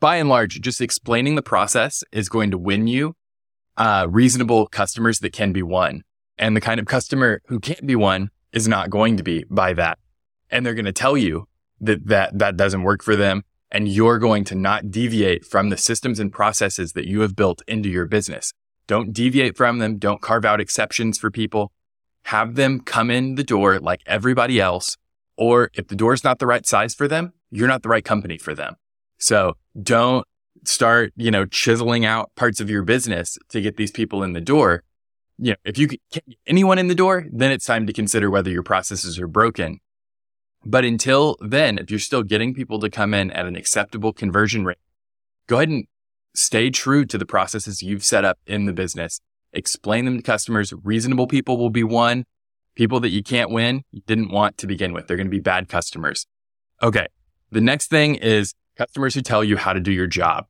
by 0.00 0.16
and 0.16 0.28
large, 0.28 0.60
just 0.60 0.80
explaining 0.80 1.34
the 1.34 1.42
process 1.42 2.04
is 2.12 2.28
going 2.28 2.50
to 2.50 2.58
win 2.58 2.86
you 2.86 3.14
uh, 3.76 4.06
reasonable 4.08 4.66
customers 4.66 5.20
that 5.20 5.32
can 5.32 5.52
be 5.52 5.62
won. 5.62 6.02
And 6.38 6.56
the 6.56 6.60
kind 6.60 6.80
of 6.80 6.86
customer 6.86 7.42
who 7.46 7.60
can't 7.60 7.86
be 7.86 7.96
won 7.96 8.30
is 8.52 8.68
not 8.68 8.90
going 8.90 9.16
to 9.16 9.22
be 9.22 9.44
by 9.50 9.72
that. 9.74 9.98
And 10.50 10.64
they're 10.64 10.74
going 10.74 10.84
to 10.84 10.92
tell 10.92 11.16
you 11.16 11.48
that 11.80 12.06
that, 12.06 12.38
that 12.38 12.56
doesn't 12.56 12.82
work 12.82 13.02
for 13.02 13.16
them. 13.16 13.42
And 13.70 13.88
you're 13.88 14.18
going 14.18 14.44
to 14.44 14.54
not 14.54 14.90
deviate 14.90 15.44
from 15.44 15.70
the 15.70 15.76
systems 15.76 16.20
and 16.20 16.32
processes 16.32 16.92
that 16.92 17.06
you 17.06 17.20
have 17.20 17.34
built 17.34 17.62
into 17.66 17.88
your 17.88 18.06
business. 18.06 18.52
Don't 18.86 19.12
deviate 19.12 19.56
from 19.56 19.78
them. 19.78 19.98
Don't 19.98 20.22
carve 20.22 20.44
out 20.44 20.60
exceptions 20.60 21.18
for 21.18 21.30
people. 21.30 21.72
Have 22.26 22.54
them 22.54 22.80
come 22.80 23.10
in 23.10 23.34
the 23.34 23.44
door 23.44 23.80
like 23.80 24.02
everybody 24.06 24.60
else 24.60 24.96
or 25.36 25.70
if 25.74 25.88
the 25.88 25.96
door's 25.96 26.24
not 26.24 26.38
the 26.38 26.46
right 26.46 26.66
size 26.66 26.94
for 26.94 27.06
them, 27.08 27.32
you're 27.50 27.68
not 27.68 27.82
the 27.82 27.88
right 27.88 28.04
company 28.04 28.38
for 28.38 28.54
them. 28.54 28.76
So 29.18 29.56
don't 29.82 30.26
start, 30.64 31.12
you 31.16 31.30
know, 31.30 31.44
chiseling 31.44 32.04
out 32.04 32.30
parts 32.34 32.60
of 32.60 32.70
your 32.70 32.82
business 32.82 33.38
to 33.50 33.60
get 33.60 33.76
these 33.76 33.90
people 33.90 34.22
in 34.22 34.32
the 34.32 34.40
door. 34.40 34.82
You 35.38 35.52
know, 35.52 35.56
if 35.64 35.78
you 35.78 35.88
can 35.88 35.98
get 36.10 36.24
anyone 36.46 36.78
in 36.78 36.88
the 36.88 36.94
door, 36.94 37.26
then 37.30 37.50
it's 37.50 37.66
time 37.66 37.86
to 37.86 37.92
consider 37.92 38.30
whether 38.30 38.50
your 38.50 38.62
processes 38.62 39.18
are 39.18 39.28
broken. 39.28 39.80
But 40.64 40.84
until 40.84 41.36
then, 41.40 41.78
if 41.78 41.90
you're 41.90 42.00
still 42.00 42.22
getting 42.22 42.54
people 42.54 42.80
to 42.80 42.90
come 42.90 43.14
in 43.14 43.30
at 43.30 43.46
an 43.46 43.54
acceptable 43.54 44.12
conversion 44.12 44.64
rate, 44.64 44.78
go 45.46 45.56
ahead 45.56 45.68
and 45.68 45.84
stay 46.34 46.70
true 46.70 47.04
to 47.04 47.18
the 47.18 47.26
processes 47.26 47.82
you've 47.82 48.04
set 48.04 48.24
up 48.24 48.38
in 48.46 48.64
the 48.64 48.72
business. 48.72 49.20
Explain 49.52 50.04
them 50.04 50.16
to 50.16 50.22
customers. 50.22 50.72
Reasonable 50.82 51.26
people 51.26 51.56
will 51.56 51.70
be 51.70 51.84
won. 51.84 52.24
People 52.74 53.00
that 53.00 53.10
you 53.10 53.22
can't 53.22 53.50
win, 53.50 53.82
you 53.90 54.02
didn't 54.06 54.30
want 54.30 54.58
to 54.58 54.66
begin 54.66 54.92
with. 54.92 55.06
They're 55.06 55.16
going 55.16 55.28
to 55.28 55.30
be 55.30 55.40
bad 55.40 55.68
customers. 55.68 56.26
Okay. 56.82 57.06
The 57.50 57.60
next 57.60 57.88
thing 57.88 58.16
is 58.16 58.52
customers 58.76 59.14
who 59.14 59.22
tell 59.22 59.42
you 59.42 59.56
how 59.56 59.72
to 59.72 59.80
do 59.80 59.92
your 59.92 60.06
job. 60.06 60.46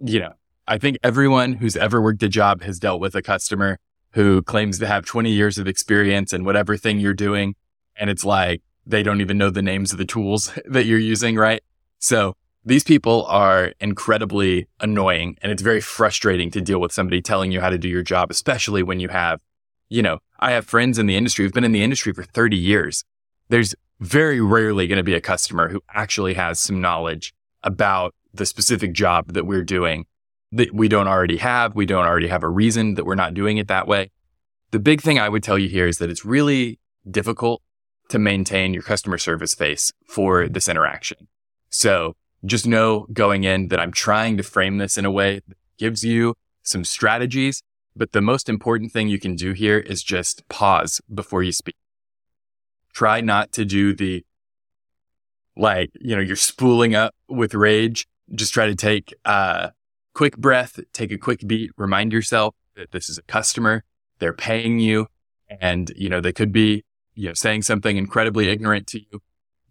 You 0.00 0.20
know, 0.20 0.32
I 0.66 0.78
think 0.78 0.98
everyone 1.02 1.54
who's 1.54 1.76
ever 1.76 2.00
worked 2.00 2.22
a 2.22 2.28
job 2.28 2.62
has 2.62 2.78
dealt 2.78 3.00
with 3.00 3.14
a 3.14 3.22
customer 3.22 3.78
who 4.12 4.42
claims 4.42 4.78
to 4.78 4.86
have 4.86 5.04
20 5.04 5.30
years 5.30 5.58
of 5.58 5.66
experience 5.66 6.32
in 6.32 6.44
whatever 6.44 6.76
thing 6.76 6.98
you're 6.98 7.14
doing. 7.14 7.54
And 7.96 8.10
it's 8.10 8.24
like 8.24 8.62
they 8.86 9.02
don't 9.02 9.20
even 9.20 9.38
know 9.38 9.50
the 9.50 9.62
names 9.62 9.92
of 9.92 9.98
the 9.98 10.04
tools 10.04 10.52
that 10.64 10.86
you're 10.86 10.98
using, 10.98 11.36
right? 11.36 11.62
So 11.98 12.34
these 12.64 12.84
people 12.84 13.24
are 13.26 13.72
incredibly 13.80 14.68
annoying 14.80 15.36
and 15.42 15.50
it's 15.50 15.62
very 15.62 15.80
frustrating 15.80 16.50
to 16.52 16.60
deal 16.60 16.80
with 16.80 16.92
somebody 16.92 17.22
telling 17.22 17.50
you 17.50 17.60
how 17.60 17.70
to 17.70 17.78
do 17.78 17.88
your 17.88 18.02
job, 18.02 18.30
especially 18.30 18.82
when 18.82 19.00
you 19.00 19.08
have 19.08 19.40
you 19.88 20.02
know, 20.02 20.18
I 20.38 20.52
have 20.52 20.66
friends 20.66 20.98
in 20.98 21.06
the 21.06 21.16
industry 21.16 21.44
who've 21.44 21.52
been 21.52 21.64
in 21.64 21.72
the 21.72 21.82
industry 21.82 22.12
for 22.12 22.22
30 22.22 22.56
years. 22.56 23.04
There's 23.48 23.74
very 24.00 24.40
rarely 24.40 24.86
going 24.86 24.98
to 24.98 25.02
be 25.02 25.14
a 25.14 25.20
customer 25.20 25.68
who 25.68 25.82
actually 25.92 26.34
has 26.34 26.60
some 26.60 26.80
knowledge 26.80 27.34
about 27.62 28.14
the 28.32 28.46
specific 28.46 28.92
job 28.92 29.32
that 29.32 29.46
we're 29.46 29.64
doing 29.64 30.06
that 30.52 30.72
we 30.72 30.88
don't 30.88 31.08
already 31.08 31.38
have. 31.38 31.74
We 31.74 31.86
don't 31.86 32.06
already 32.06 32.28
have 32.28 32.42
a 32.42 32.48
reason 32.48 32.94
that 32.94 33.04
we're 33.04 33.14
not 33.14 33.34
doing 33.34 33.58
it 33.58 33.68
that 33.68 33.88
way. 33.88 34.10
The 34.70 34.78
big 34.78 35.00
thing 35.00 35.18
I 35.18 35.28
would 35.28 35.42
tell 35.42 35.58
you 35.58 35.68
here 35.68 35.86
is 35.86 35.98
that 35.98 36.10
it's 36.10 36.24
really 36.24 36.78
difficult 37.10 37.62
to 38.10 38.18
maintain 38.18 38.72
your 38.72 38.82
customer 38.82 39.18
service 39.18 39.54
face 39.54 39.92
for 40.06 40.48
this 40.48 40.68
interaction. 40.68 41.28
So 41.70 42.14
just 42.44 42.66
know 42.66 43.06
going 43.12 43.44
in 43.44 43.68
that 43.68 43.80
I'm 43.80 43.92
trying 43.92 44.36
to 44.36 44.42
frame 44.42 44.78
this 44.78 44.96
in 44.96 45.04
a 45.04 45.10
way 45.10 45.40
that 45.46 45.56
gives 45.76 46.04
you 46.04 46.34
some 46.62 46.84
strategies 46.84 47.62
but 47.98 48.12
the 48.12 48.20
most 48.20 48.48
important 48.48 48.92
thing 48.92 49.08
you 49.08 49.18
can 49.18 49.34
do 49.34 49.52
here 49.52 49.78
is 49.78 50.04
just 50.04 50.48
pause 50.48 51.00
before 51.12 51.42
you 51.42 51.50
speak. 51.50 51.74
Try 52.98 53.20
not 53.20 53.52
to 53.52 53.64
do 53.64 53.94
the, 53.94 54.24
like, 55.56 55.90
you 56.00 56.16
know, 56.16 56.20
you're 56.20 56.34
spooling 56.34 56.96
up 56.96 57.14
with 57.28 57.54
rage. 57.54 58.08
Just 58.34 58.52
try 58.52 58.66
to 58.66 58.74
take 58.74 59.14
a 59.24 59.70
quick 60.14 60.36
breath, 60.36 60.80
take 60.92 61.12
a 61.12 61.16
quick 61.16 61.46
beat, 61.46 61.70
remind 61.76 62.12
yourself 62.12 62.56
that 62.74 62.90
this 62.90 63.08
is 63.08 63.16
a 63.16 63.22
customer. 63.22 63.84
They're 64.18 64.32
paying 64.32 64.80
you 64.80 65.06
and, 65.60 65.92
you 65.94 66.08
know, 66.08 66.20
they 66.20 66.32
could 66.32 66.50
be, 66.50 66.82
you 67.14 67.28
know, 67.28 67.34
saying 67.34 67.62
something 67.62 67.96
incredibly 67.96 68.48
ignorant 68.48 68.88
to 68.88 68.98
you. 68.98 69.22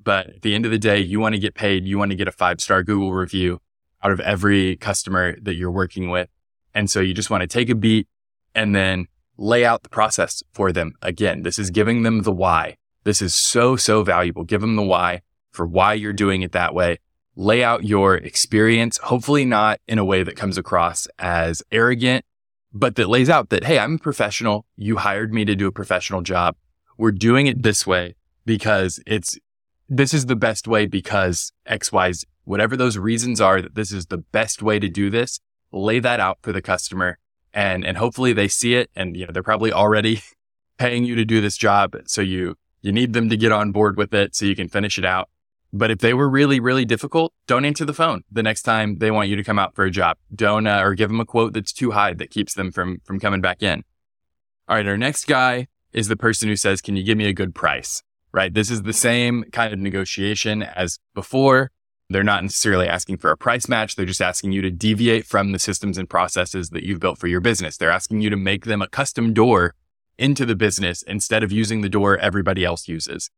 But 0.01 0.27
at 0.27 0.41
the 0.41 0.55
end 0.55 0.63
of 0.63 0.72
the 0.72 0.79
day, 0.79 1.00
you 1.00 1.19
want 1.19 1.36
to 1.36 1.41
get 1.41 1.53
paid. 1.53 1.84
You 1.84 1.98
want 1.98 2.12
to 2.12 2.15
get 2.15 2.29
a 2.29 2.31
five 2.31 2.62
star 2.62 2.81
Google 2.81 3.12
review 3.12 3.60
out 4.01 4.13
of 4.13 4.22
every 4.22 4.77
customer 4.77 5.36
that 5.41 5.55
you're 5.55 5.69
working 5.69 6.10
with. 6.10 6.29
And 6.74 6.89
so 6.89 7.01
you 7.01 7.13
just 7.13 7.29
want 7.29 7.41
to 7.41 7.48
take 7.48 7.69
a 7.69 7.75
beat, 7.75 8.07
and 8.55 8.74
then 8.74 9.07
lay 9.36 9.65
out 9.65 9.84
the 9.84 9.89
process 9.89 10.43
for 10.53 10.72
them. 10.72 10.93
Again, 11.01 11.43
this 11.43 11.60
is 11.60 11.72
giving 11.72 12.03
them 12.03 12.22
the 12.22 12.31
why. 12.31 12.77
This 13.08 13.22
is 13.22 13.34
so, 13.34 13.78
so 13.78 14.04
valuable. 14.04 14.44
Give 14.44 14.60
them 14.60 14.76
the 14.76 14.84
why 14.84 15.22
for 15.52 15.66
why 15.66 15.94
you're 15.94 16.12
doing 16.12 16.42
it 16.42 16.52
that 16.52 16.74
way. 16.74 17.00
Lay 17.38 17.64
out 17.64 17.86
your 17.86 18.16
experience, 18.16 18.98
hopefully 18.98 19.46
not 19.46 19.80
in 19.88 19.98
a 19.98 20.04
way 20.04 20.24
that 20.24 20.36
comes 20.36 20.58
across 20.58 21.08
as 21.18 21.64
arrogant, 21.72 22.26
but 22.74 22.98
that 22.98 23.08
lays 23.08 23.30
out 23.30 23.48
that, 23.48 23.64
Hey, 23.64 23.80
I'm 23.80 23.96
a 23.96 23.98
professional. 23.98 24.66
You 24.76 24.98
hired 24.98 25.34
me 25.34 25.46
to 25.46 25.56
do 25.56 25.68
a 25.68 25.72
professional 25.72 26.22
job. 26.22 26.58
We're 26.98 27.14
doing 27.14 27.48
it 27.48 27.64
this 27.64 27.88
way 27.88 28.18
because 28.46 29.00
it's, 29.08 29.40
this 29.88 30.14
is 30.14 30.26
the 30.26 30.36
best 30.36 30.68
way 30.68 30.86
because 30.86 31.54
X, 31.66 31.94
Y, 31.94 32.12
Z, 32.12 32.28
whatever 32.44 32.76
those 32.76 32.98
reasons 32.98 33.40
are 33.40 33.62
that 33.62 33.76
this 33.76 33.94
is 33.94 34.08
the 34.08 34.18
best 34.18 34.62
way 34.62 34.80
to 34.80 34.90
do 34.90 35.10
this, 35.10 35.40
lay 35.72 36.00
that 36.00 36.20
out 36.20 36.40
for 36.42 36.52
the 36.52 36.62
customer 36.62 37.20
and 37.54 37.86
and 37.86 37.98
hopefully 37.98 38.34
they 38.34 38.50
see 38.50 38.76
it 38.76 38.92
and 38.98 39.16
you 39.16 39.26
know 39.26 39.32
they're 39.32 39.42
probably 39.42 39.72
already 39.72 40.22
paying 40.78 41.06
you 41.06 41.16
to 41.16 41.24
do 41.24 41.40
this 41.40 41.56
job 41.56 41.96
so 42.06 42.20
you 42.20 42.58
you 42.88 42.94
need 42.94 43.13
them 43.13 43.29
to 43.29 43.38
get 43.38 43.51
on 43.51 43.72
board 43.72 43.98
with 43.98 44.13
it 44.13 44.36
so 44.36 44.46
you 44.46 44.56
can 44.56 44.70
finish 44.70 44.98
it 44.98 45.06
out 45.06 45.29
But 45.74 45.91
if 45.91 46.00
they 46.00 46.13
were 46.13 46.29
really, 46.29 46.60
really 46.60 46.86
difficult, 46.86 47.34
don't 47.46 47.65
answer 47.65 47.86
the 47.86 47.94
phone 47.94 48.24
the 48.32 48.44
next 48.44 48.63
time 48.63 48.98
they 48.98 49.12
want 49.12 49.29
you 49.29 49.36
to 49.36 49.44
come 49.44 49.60
out 49.60 49.75
for 49.75 49.84
a 49.84 49.91
job. 49.91 50.17
Don't, 50.34 50.65
uh, 50.65 50.82
or 50.82 50.96
give 50.96 51.10
them 51.10 51.20
a 51.20 51.25
quote 51.25 51.53
that's 51.53 51.74
too 51.74 51.91
high 51.91 52.13
that 52.13 52.32
keeps 52.32 52.53
them 52.53 52.72
from, 52.72 53.00
from 53.03 53.20
coming 53.20 53.41
back 53.41 53.62
in. 53.62 53.84
All 54.67 54.75
right. 54.75 54.88
Our 54.88 54.98
next 54.98 55.25
guy 55.25 55.67
is 55.94 56.08
the 56.08 56.15
person 56.15 56.48
who 56.48 56.56
says, 56.56 56.82
can 56.82 56.96
you 56.96 57.03
give 57.03 57.17
me 57.17 57.25
a 57.25 57.34
good 57.34 57.53
price? 57.53 58.01
Right. 58.32 58.53
This 58.53 58.72
is 58.72 58.84
the 58.84 58.94
same 58.94 59.46
kind 59.51 59.74
of 59.74 59.79
negotiation 59.79 60.63
as 60.63 61.00
before. 61.13 61.72
They're 62.10 62.24
not 62.24 62.44
necessarily 62.44 62.88
asking 62.88 63.17
for 63.17 63.32
a 63.32 63.38
price 63.38 63.67
match. 63.67 63.96
They're 63.96 64.06
just 64.06 64.22
asking 64.22 64.53
you 64.53 64.62
to 64.62 64.72
deviate 64.72 65.25
from 65.25 65.51
the 65.51 65.60
systems 65.60 65.98
and 65.98 66.10
processes 66.10 66.70
that 66.70 66.84
you've 66.84 67.01
built 67.01 67.17
for 67.17 67.27
your 67.27 67.41
business. 67.41 67.75
They're 67.75 67.91
asking 67.91 68.22
you 68.22 68.29
to 68.29 68.38
make 68.38 68.65
them 68.65 68.82
a 68.82 68.88
custom 68.88 69.34
door 69.34 69.74
into 70.18 70.46
the 70.46 70.56
business 70.56 71.02
instead 71.04 71.44
of 71.44 71.52
using 71.52 71.82
the 71.82 71.90
door 71.90 72.18
everybody 72.18 72.64
else 72.66 72.88
uses. 72.88 73.30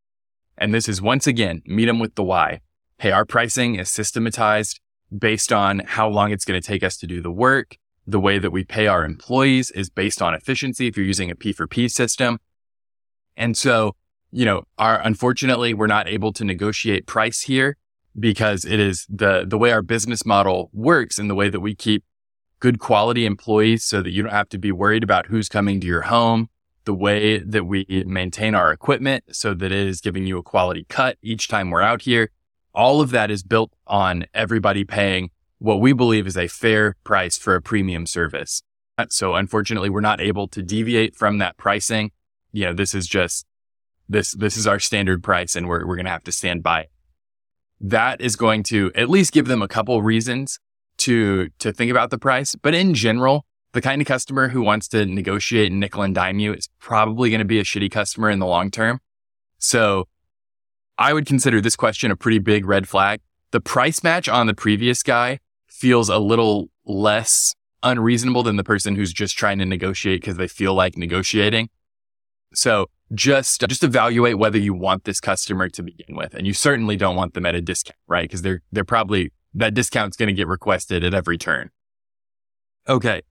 And 0.58 0.74
this 0.74 0.90
is 0.90 1.02
once 1.02 1.28
again, 1.28 1.62
meet 1.66 1.86
them 1.86 2.00
with 2.00 2.16
the 2.16 2.24
why. 2.24 2.62
Hey, 2.98 3.12
our 3.12 3.26
pricing 3.26 3.76
is 3.76 3.90
systematized 3.90 4.80
based 5.18 5.54
on 5.54 5.80
how 5.80 6.10
long 6.10 6.32
it's 6.32 6.46
going 6.46 6.60
to 6.62 6.68
take 6.68 6.84
us 6.84 6.98
to 6.98 7.08
do 7.08 7.22
the 7.22 7.32
work. 7.32 7.78
The 8.06 8.20
way 8.20 8.40
that 8.40 8.52
we 8.52 8.64
pay 8.64 8.88
our 8.88 9.06
employees 9.06 9.72
is 9.72 9.90
based 9.90 10.22
on 10.22 10.34
efficiency 10.34 10.88
if 10.88 10.98
you're 10.98 11.06
using 11.06 11.32
a 11.32 11.36
P 11.36 11.54
for 11.54 11.68
P 11.68 11.88
system. 11.88 12.40
And 13.38 13.58
so, 13.58 13.96
you 14.32 14.46
know, 14.46 14.64
our, 14.78 15.00
unfortunately, 15.00 15.74
we're 15.74 15.88
not 15.88 16.08
able 16.08 16.34
to 16.34 16.44
negotiate 16.44 17.08
price 17.08 17.42
here 17.42 17.78
because 18.20 18.66
it 18.66 18.80
is 18.80 19.06
the, 19.10 19.46
the 19.48 19.58
way 19.58 19.72
our 19.72 19.82
business 19.82 20.26
model 20.26 20.70
works 20.74 21.18
and 21.18 21.30
the 21.30 21.36
way 21.36 21.50
that 21.50 21.60
we 21.60 21.76
keep 21.76 22.04
good 22.60 22.80
quality 22.80 23.26
employees 23.26 23.84
so 23.86 24.02
that 24.02 24.12
you 24.12 24.22
don't 24.22 24.32
have 24.32 24.50
to 24.50 24.58
be 24.58 24.72
worried 24.72 25.04
about 25.04 25.28
who's 25.28 25.48
coming 25.48 25.80
to 25.80 25.88
your 25.88 26.02
home, 26.02 26.50
the 26.90 26.94
way 26.96 27.38
that 27.38 27.66
we 27.66 27.86
maintain 28.08 28.56
our 28.56 28.72
equipment 28.72 29.24
so 29.32 29.54
that 29.54 29.72
it 29.72 29.88
is 29.88 30.02
giving 30.02 30.26
you 30.26 30.40
a 30.40 30.42
quality 30.42 30.88
cut 30.90 31.20
each 31.22 31.48
time 31.48 31.70
we're 31.70 31.84
out 31.84 32.02
here. 32.02 32.32
All 32.74 33.00
of 33.00 33.12
that 33.12 33.30
is 33.30 33.44
built 33.44 33.72
on 33.86 34.26
everybody 34.34 34.84
paying 34.84 35.30
what 35.60 35.80
we 35.80 35.94
believe 35.94 36.26
is 36.26 36.36
a 36.36 36.48
fair 36.48 36.96
price 37.04 37.38
for 37.38 37.54
a 37.54 37.62
premium 37.62 38.08
service. 38.08 38.64
So 39.10 39.36
unfortunately, 39.36 39.92
we're 39.92 40.02
not 40.02 40.20
able 40.20 40.48
to 40.48 40.64
deviate 40.64 41.16
from 41.16 41.38
that 41.38 41.58
pricing. 41.58 42.10
You 42.52 42.66
know, 42.66 42.74
this 42.74 42.96
is 42.96 43.06
just 43.06 43.46
this, 44.08 44.32
this 44.32 44.58
is 44.58 44.66
our 44.66 44.80
standard 44.80 45.22
price 45.22 45.56
and 45.56 45.68
we're, 45.68 45.86
we're 45.86 45.96
going 45.96 46.06
to 46.06 46.12
have 46.12 46.24
to 46.24 46.32
stand 46.32 46.64
by 46.64 46.82
it 46.82 46.92
that 47.82 48.20
is 48.20 48.36
going 48.36 48.64
to 48.64 48.92
at 48.96 49.12
least 49.12 49.32
give 49.32 49.46
them 49.46 49.62
a 49.62 49.68
couple 49.68 50.02
reasons 50.02 50.60
to, 50.98 51.50
to 51.60 51.72
think 51.72 51.92
about 51.92 52.10
the 52.10 52.18
price. 52.18 52.56
But 52.56 52.74
in 52.74 52.96
general, 52.96 53.46
the 53.74 53.82
kind 53.82 54.02
of 54.02 54.08
customer 54.08 54.50
who 54.50 54.62
wants 54.62 54.88
to 54.90 55.06
negotiate 55.06 55.72
and 55.72 55.80
nickel 55.80 56.02
and 56.02 56.16
dime 56.16 56.40
you 56.40 56.54
is 56.54 56.70
probably 56.80 57.30
going 57.30 57.40
to 57.40 57.46
be 57.46 57.60
a 57.60 57.64
shitty 57.64 57.92
customer 57.92 58.30
in 58.30 58.40
the 58.40 58.46
long 58.46 58.72
term. 58.72 59.00
So 59.58 60.08
I 60.98 61.14
would 61.14 61.26
consider 61.26 61.62
this 61.62 61.76
question 61.76 62.12
a 62.12 62.16
pretty 62.16 62.40
big 62.40 62.66
red 62.66 62.88
flag. 62.88 63.22
The 63.52 63.62
price 63.62 64.04
match 64.04 64.28
on 64.28 64.48
the 64.48 64.54
previous 64.54 65.04
guy 65.04 65.40
feels 65.68 66.10
a 66.10 66.20
little 66.20 66.70
less 66.86 67.56
unreasonable 67.84 68.44
than 68.44 68.58
the 68.58 68.64
person 68.64 68.96
who's 68.96 69.14
just 69.14 69.38
trying 69.38 69.60
to 69.60 69.66
negotiate 69.66 70.22
because 70.22 70.38
they 70.38 70.48
feel 70.48 70.74
like 70.74 70.98
negotiating. 70.98 71.70
So 72.54 72.88
just 73.14 73.62
just 73.62 73.84
evaluate 73.84 74.38
whether 74.38 74.58
you 74.58 74.74
want 74.74 75.04
this 75.04 75.20
customer 75.20 75.68
to 75.68 75.82
begin 75.82 76.16
with 76.16 76.36
and 76.36 76.46
you 76.46 76.54
certainly 76.54 76.96
don't 76.96 77.16
want 77.16 77.34
them 77.34 77.46
at 77.46 77.56
a 77.56 77.62
discount 77.62 77.98
right 78.08 78.26
because 78.26 78.44
they're 78.44 78.62
they're 78.72 78.86
probably 78.86 79.32
that 79.54 79.74
discount's 79.74 80.16
going 80.16 80.28
to 80.28 80.34
get 80.34 80.48
requested 80.48 81.04
at 81.04 81.12
every 81.12 81.38
turn 81.38 81.72
okay 82.88 83.22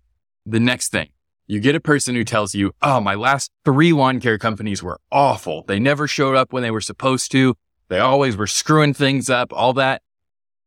the 0.51 0.61
next 0.61 0.91
thing. 0.91 1.11
You 1.47 1.61
get 1.61 1.75
a 1.75 1.81
person 1.81 2.15
who 2.15 2.25
tells 2.25 2.55
you 2.55 2.73
oh 2.83 3.01
my 3.01 3.15
last 3.15 3.51
three 3.65 3.93
lawn 3.93 4.21
care 4.21 4.39
companies 4.39 4.83
were 4.83 5.01
awful. 5.11 5.65
They 5.67 5.79
never 5.79 6.07
showed 6.07 6.37
up 6.37 6.53
when 6.53 6.63
they 6.63 6.71
were 6.71 6.81
supposed 6.81 7.31
to. 7.33 7.57
They 7.89 7.99
always 7.99 8.37
were 8.37 8.47
screwing 8.47 8.95
things 8.95 9.31
up 9.31 9.53
all 9.53 9.73
that. 9.75 10.03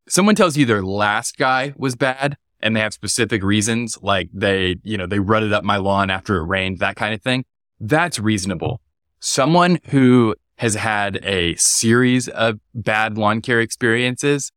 Someone 0.10 0.36
tells 0.36 0.58
you 0.58 0.66
their 0.66 0.84
last 0.84 1.38
guy 1.38 1.74
was 1.78 1.96
bad 1.96 2.38
and 2.60 2.76
they 2.76 2.80
have 2.80 2.94
specific 2.94 3.44
reasons 3.44 3.98
like 4.02 4.30
they 4.34 4.78
you 4.84 4.98
know 4.98 5.06
they 5.06 5.20
rutted 5.20 5.54
up 5.54 5.64
my 5.64 5.78
lawn 5.78 6.10
after 6.10 6.38
it 6.38 6.46
rained 6.46 6.80
that 6.80 6.96
kind 6.96 7.14
of 7.14 7.22
thing. 7.22 7.46
That's 7.80 8.20
reasonable. 8.20 8.82
Someone 9.20 9.80
who 9.90 10.36
has 10.58 10.76
had 10.76 11.24
a 11.24 11.56
series 11.56 12.28
of 12.28 12.60
bad 12.74 13.18
lawn 13.18 13.42
care 13.42 13.60
experiences, 13.60 14.52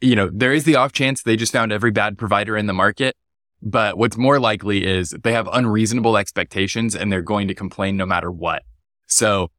you 0.00 0.16
know, 0.16 0.30
there 0.32 0.52
is 0.52 0.64
the 0.64 0.76
off 0.76 0.92
chance 0.92 1.22
they 1.22 1.36
just 1.36 1.52
found 1.52 1.72
every 1.72 1.90
bad 1.90 2.18
provider 2.18 2.56
in 2.56 2.66
the 2.66 2.72
market. 2.72 3.16
But 3.62 3.96
what's 3.98 4.16
more 4.16 4.38
likely 4.38 4.86
is 4.86 5.10
they 5.10 5.32
have 5.32 5.48
unreasonable 5.52 6.16
expectations 6.16 6.94
and 6.94 7.10
they're 7.10 7.22
going 7.22 7.48
to 7.48 7.54
complain 7.54 7.96
no 7.96 8.06
matter 8.06 8.30
what. 8.30 8.62
So 9.06 9.50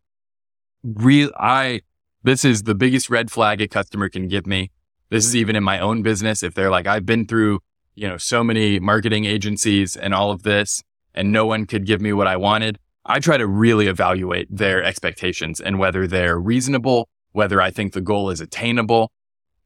real, 0.84 1.32
I, 1.38 1.82
this 2.24 2.46
is 2.46 2.64
the 2.64 2.76
biggest 2.76 3.10
red 3.10 3.32
flag 3.32 3.62
a 3.62 3.68
customer 3.68 4.10
can 4.10 4.28
give 4.28 4.46
me. 4.46 4.72
This 5.10 5.26
is 5.26 5.36
even 5.36 5.56
in 5.56 5.64
my 5.64 5.80
own 5.80 6.04
business. 6.04 6.44
If 6.44 6.54
they're 6.54 6.70
like, 6.70 6.88
I've 6.88 7.06
been 7.06 7.26
through, 7.26 7.60
you 7.96 8.08
know, 8.08 8.18
so 8.18 8.44
many 8.44 8.80
marketing 8.80 9.26
agencies 9.26 9.96
and 9.96 10.14
all 10.14 10.32
of 10.32 10.44
this 10.44 10.84
and 11.14 11.32
no 11.32 11.46
one 11.46 11.66
could 11.66 11.86
give 11.86 12.00
me 12.00 12.14
what 12.14 12.28
I 12.28 12.38
wanted. 12.38 12.78
I 13.06 13.20
try 13.20 13.38
to 13.38 13.48
really 13.48 13.88
evaluate 13.88 14.48
their 14.56 14.84
expectations 14.84 15.60
and 15.60 15.80
whether 15.80 16.06
they're 16.08 16.38
reasonable, 16.38 17.10
whether 17.32 17.62
I 17.62 17.72
think 17.72 17.94
the 17.94 18.02
goal 18.02 18.30
is 18.30 18.42
attainable. 18.42 19.12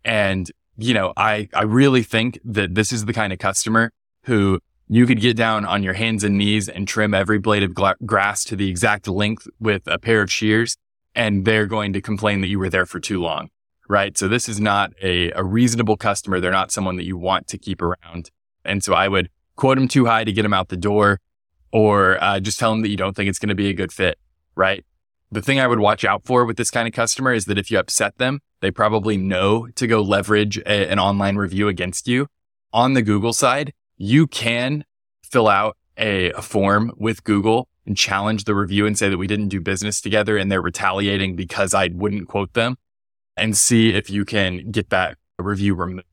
And, 0.06 0.50
you 0.78 0.94
know, 0.94 1.12
I, 1.18 1.50
I 1.54 1.64
really 1.64 2.04
think 2.04 2.40
that 2.46 2.76
this 2.76 2.94
is 2.94 3.06
the 3.06 3.14
kind 3.14 3.34
of 3.34 3.40
customer 3.40 3.92
who 4.24 4.60
you 4.88 5.06
could 5.06 5.22
get 5.22 5.38
down 5.38 5.66
on 5.66 5.84
your 5.84 5.94
hands 5.94 6.24
and 6.24 6.38
knees 6.38 6.68
and 6.68 6.88
trim 6.88 7.14
every 7.14 7.40
blade 7.40 7.64
of 7.64 7.74
gla- 7.74 7.96
grass 8.06 8.44
to 8.44 8.56
the 8.56 8.70
exact 8.70 9.08
length 9.08 9.48
with 9.60 9.84
a 9.88 9.98
pair 9.98 10.22
of 10.22 10.32
shears. 10.32 10.76
And 11.16 11.46
they're 11.46 11.66
going 11.66 11.94
to 11.94 12.02
complain 12.02 12.42
that 12.42 12.48
you 12.48 12.60
were 12.60 12.70
there 12.70 12.86
for 12.86 13.00
too 13.00 13.22
long. 13.22 13.50
Right. 13.88 14.18
So 14.18 14.28
this 14.28 14.48
is 14.48 14.60
not 14.60 14.94
a, 15.02 15.32
a 15.32 15.44
reasonable 15.44 15.98
customer. 15.98 16.40
They're 16.40 16.52
not 16.52 16.72
someone 16.72 16.96
that 16.98 17.06
you 17.06 17.18
want 17.18 17.48
to 17.48 17.58
keep 17.58 17.82
around. 17.82 18.32
And 18.64 18.84
so 18.84 18.94
I 18.94 19.08
would 19.08 19.30
quote 19.56 19.78
them 19.78 19.88
too 19.88 20.06
high 20.06 20.24
to 20.24 20.32
get 20.32 20.44
them 20.44 20.54
out 20.54 20.70
the 20.70 20.78
door 20.78 21.20
or 21.72 22.22
uh, 22.24 22.40
just 22.40 22.60
tell 22.60 22.72
them 22.72 22.82
that 22.82 22.90
you 22.90 22.98
don't 22.98 23.16
think 23.16 23.30
it's 23.30 23.40
going 23.40 23.50
to 23.50 23.56
be 23.56 23.70
a 23.70 23.74
good 23.74 23.92
fit, 23.92 24.18
right? 24.56 24.86
The 25.32 25.42
thing 25.42 25.60
I 25.60 25.68
would 25.68 25.80
watch 25.80 26.04
out 26.04 26.26
for 26.26 26.46
with 26.46 26.58
this 26.58 26.70
kind 26.70 26.88
of 26.88 26.94
customer 26.94 27.34
is 27.34 27.46
that 27.46 27.58
if 27.58 27.72
you 27.72 27.80
upset 27.80 28.18
them, 28.18 28.42
they 28.60 28.72
probably 28.72 29.16
know 29.16 29.68
to 29.76 29.88
go 29.88 30.02
leverage 30.02 30.58
a, 30.60 30.90
an 30.90 31.00
online 31.00 31.38
review 31.38 31.68
against 31.68 32.08
you. 32.08 32.28
On 32.74 32.94
the 32.94 33.02
Google 33.02 33.34
side, 33.34 33.74
you 34.02 34.28
can 34.28 34.86
fill 35.24 35.48
out 35.48 35.78
a, 35.98 36.32
a 36.32 36.42
form 36.42 36.92
with 36.98 37.24
Google 37.24 37.68
and 37.86 37.98
challenge 37.98 38.44
the 38.44 38.56
review 38.56 38.86
and 38.86 38.98
say 38.98 39.10
that 39.10 39.18
we 39.18 39.28
didn't 39.28 39.50
do 39.50 39.62
business 39.62 40.02
together 40.02 40.38
and 40.38 40.52
they're 40.52 40.62
retaliating 40.62 41.36
because 41.36 41.74
I 41.74 41.90
wouldn't 41.94 42.28
quote 42.28 42.54
them 42.54 42.78
and 43.38 43.58
see 43.58 43.94
if 43.94 44.10
you 44.10 44.26
can 44.26 44.72
get 44.72 44.90
that 44.90 45.18
review 45.40 45.74
removed. 45.74 46.08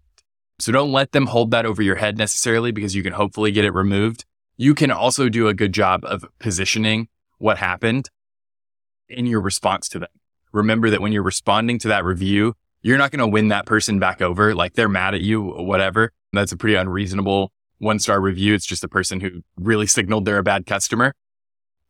So 0.58 0.72
don't 0.72 0.92
let 0.92 1.12
them 1.12 1.26
hold 1.26 1.50
that 1.52 1.66
over 1.66 1.82
your 1.82 1.96
head 1.96 2.18
necessarily 2.18 2.72
because 2.72 2.94
you 2.94 3.02
can 3.02 3.12
hopefully 3.12 3.52
get 3.52 3.64
it 3.64 3.72
removed 3.72 4.24
you 4.58 4.74
can 4.74 4.90
also 4.90 5.30
do 5.30 5.48
a 5.48 5.54
good 5.54 5.72
job 5.72 6.04
of 6.04 6.26
positioning 6.40 7.08
what 7.38 7.58
happened 7.58 8.10
in 9.08 9.24
your 9.24 9.40
response 9.40 9.88
to 9.90 10.00
them. 10.00 10.08
Remember 10.52 10.90
that 10.90 11.00
when 11.00 11.12
you're 11.12 11.22
responding 11.22 11.78
to 11.78 11.88
that 11.88 12.04
review, 12.04 12.54
you're 12.82 12.98
not 12.98 13.12
going 13.12 13.20
to 13.20 13.26
win 13.26 13.48
that 13.48 13.66
person 13.66 14.00
back 14.00 14.20
over. 14.20 14.54
Like 14.54 14.74
they're 14.74 14.88
mad 14.88 15.14
at 15.14 15.20
you, 15.20 15.42
whatever. 15.42 16.12
That's 16.32 16.52
a 16.52 16.56
pretty 16.56 16.74
unreasonable 16.74 17.52
one 17.78 17.98
star 17.98 18.20
review. 18.20 18.54
It's 18.54 18.66
just 18.66 18.84
a 18.84 18.88
person 18.88 19.20
who 19.20 19.42
really 19.56 19.86
signaled 19.86 20.24
they're 20.24 20.38
a 20.38 20.42
bad 20.42 20.66
customer. 20.66 21.14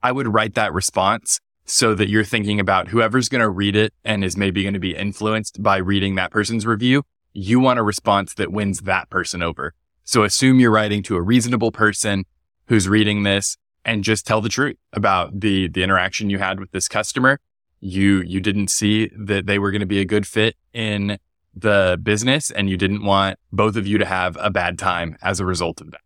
I 0.02 0.12
would 0.12 0.32
write 0.32 0.54
that 0.54 0.72
response 0.72 1.40
so 1.64 1.94
that 1.94 2.08
you're 2.08 2.24
thinking 2.24 2.60
about 2.60 2.88
whoever's 2.88 3.28
going 3.28 3.42
to 3.42 3.48
read 3.48 3.76
it 3.76 3.92
and 4.04 4.24
is 4.24 4.36
maybe 4.36 4.62
going 4.62 4.74
to 4.74 4.80
be 4.80 4.96
influenced 4.96 5.62
by 5.62 5.76
reading 5.76 6.14
that 6.14 6.30
person's 6.30 6.64
review. 6.64 7.02
You 7.32 7.60
want 7.60 7.78
a 7.78 7.82
response 7.82 8.34
that 8.34 8.52
wins 8.52 8.80
that 8.80 9.10
person 9.10 9.42
over. 9.42 9.74
So 10.04 10.24
assume 10.24 10.60
you're 10.60 10.70
writing 10.70 11.02
to 11.04 11.16
a 11.16 11.22
reasonable 11.22 11.72
person 11.72 12.24
who's 12.68 12.88
reading 12.88 13.22
this 13.22 13.56
and 13.84 14.02
just 14.02 14.26
tell 14.26 14.40
the 14.40 14.48
truth 14.48 14.76
about 14.92 15.40
the 15.40 15.68
the 15.68 15.82
interaction 15.82 16.30
you 16.30 16.38
had 16.38 16.60
with 16.60 16.70
this 16.70 16.88
customer. 16.88 17.40
You 17.80 18.22
you 18.22 18.40
didn't 18.40 18.68
see 18.68 19.10
that 19.18 19.46
they 19.46 19.58
were 19.58 19.70
going 19.70 19.80
to 19.80 19.86
be 19.86 20.00
a 20.00 20.04
good 20.04 20.26
fit 20.26 20.56
in 20.72 21.18
the 21.54 21.98
business 22.02 22.50
and 22.50 22.68
you 22.70 22.76
didn't 22.76 23.04
want 23.04 23.38
both 23.52 23.76
of 23.76 23.86
you 23.86 23.98
to 23.98 24.04
have 24.04 24.36
a 24.40 24.50
bad 24.50 24.78
time 24.78 25.16
as 25.22 25.40
a 25.40 25.44
result 25.44 25.80
of 25.80 25.90
that. 25.90 26.00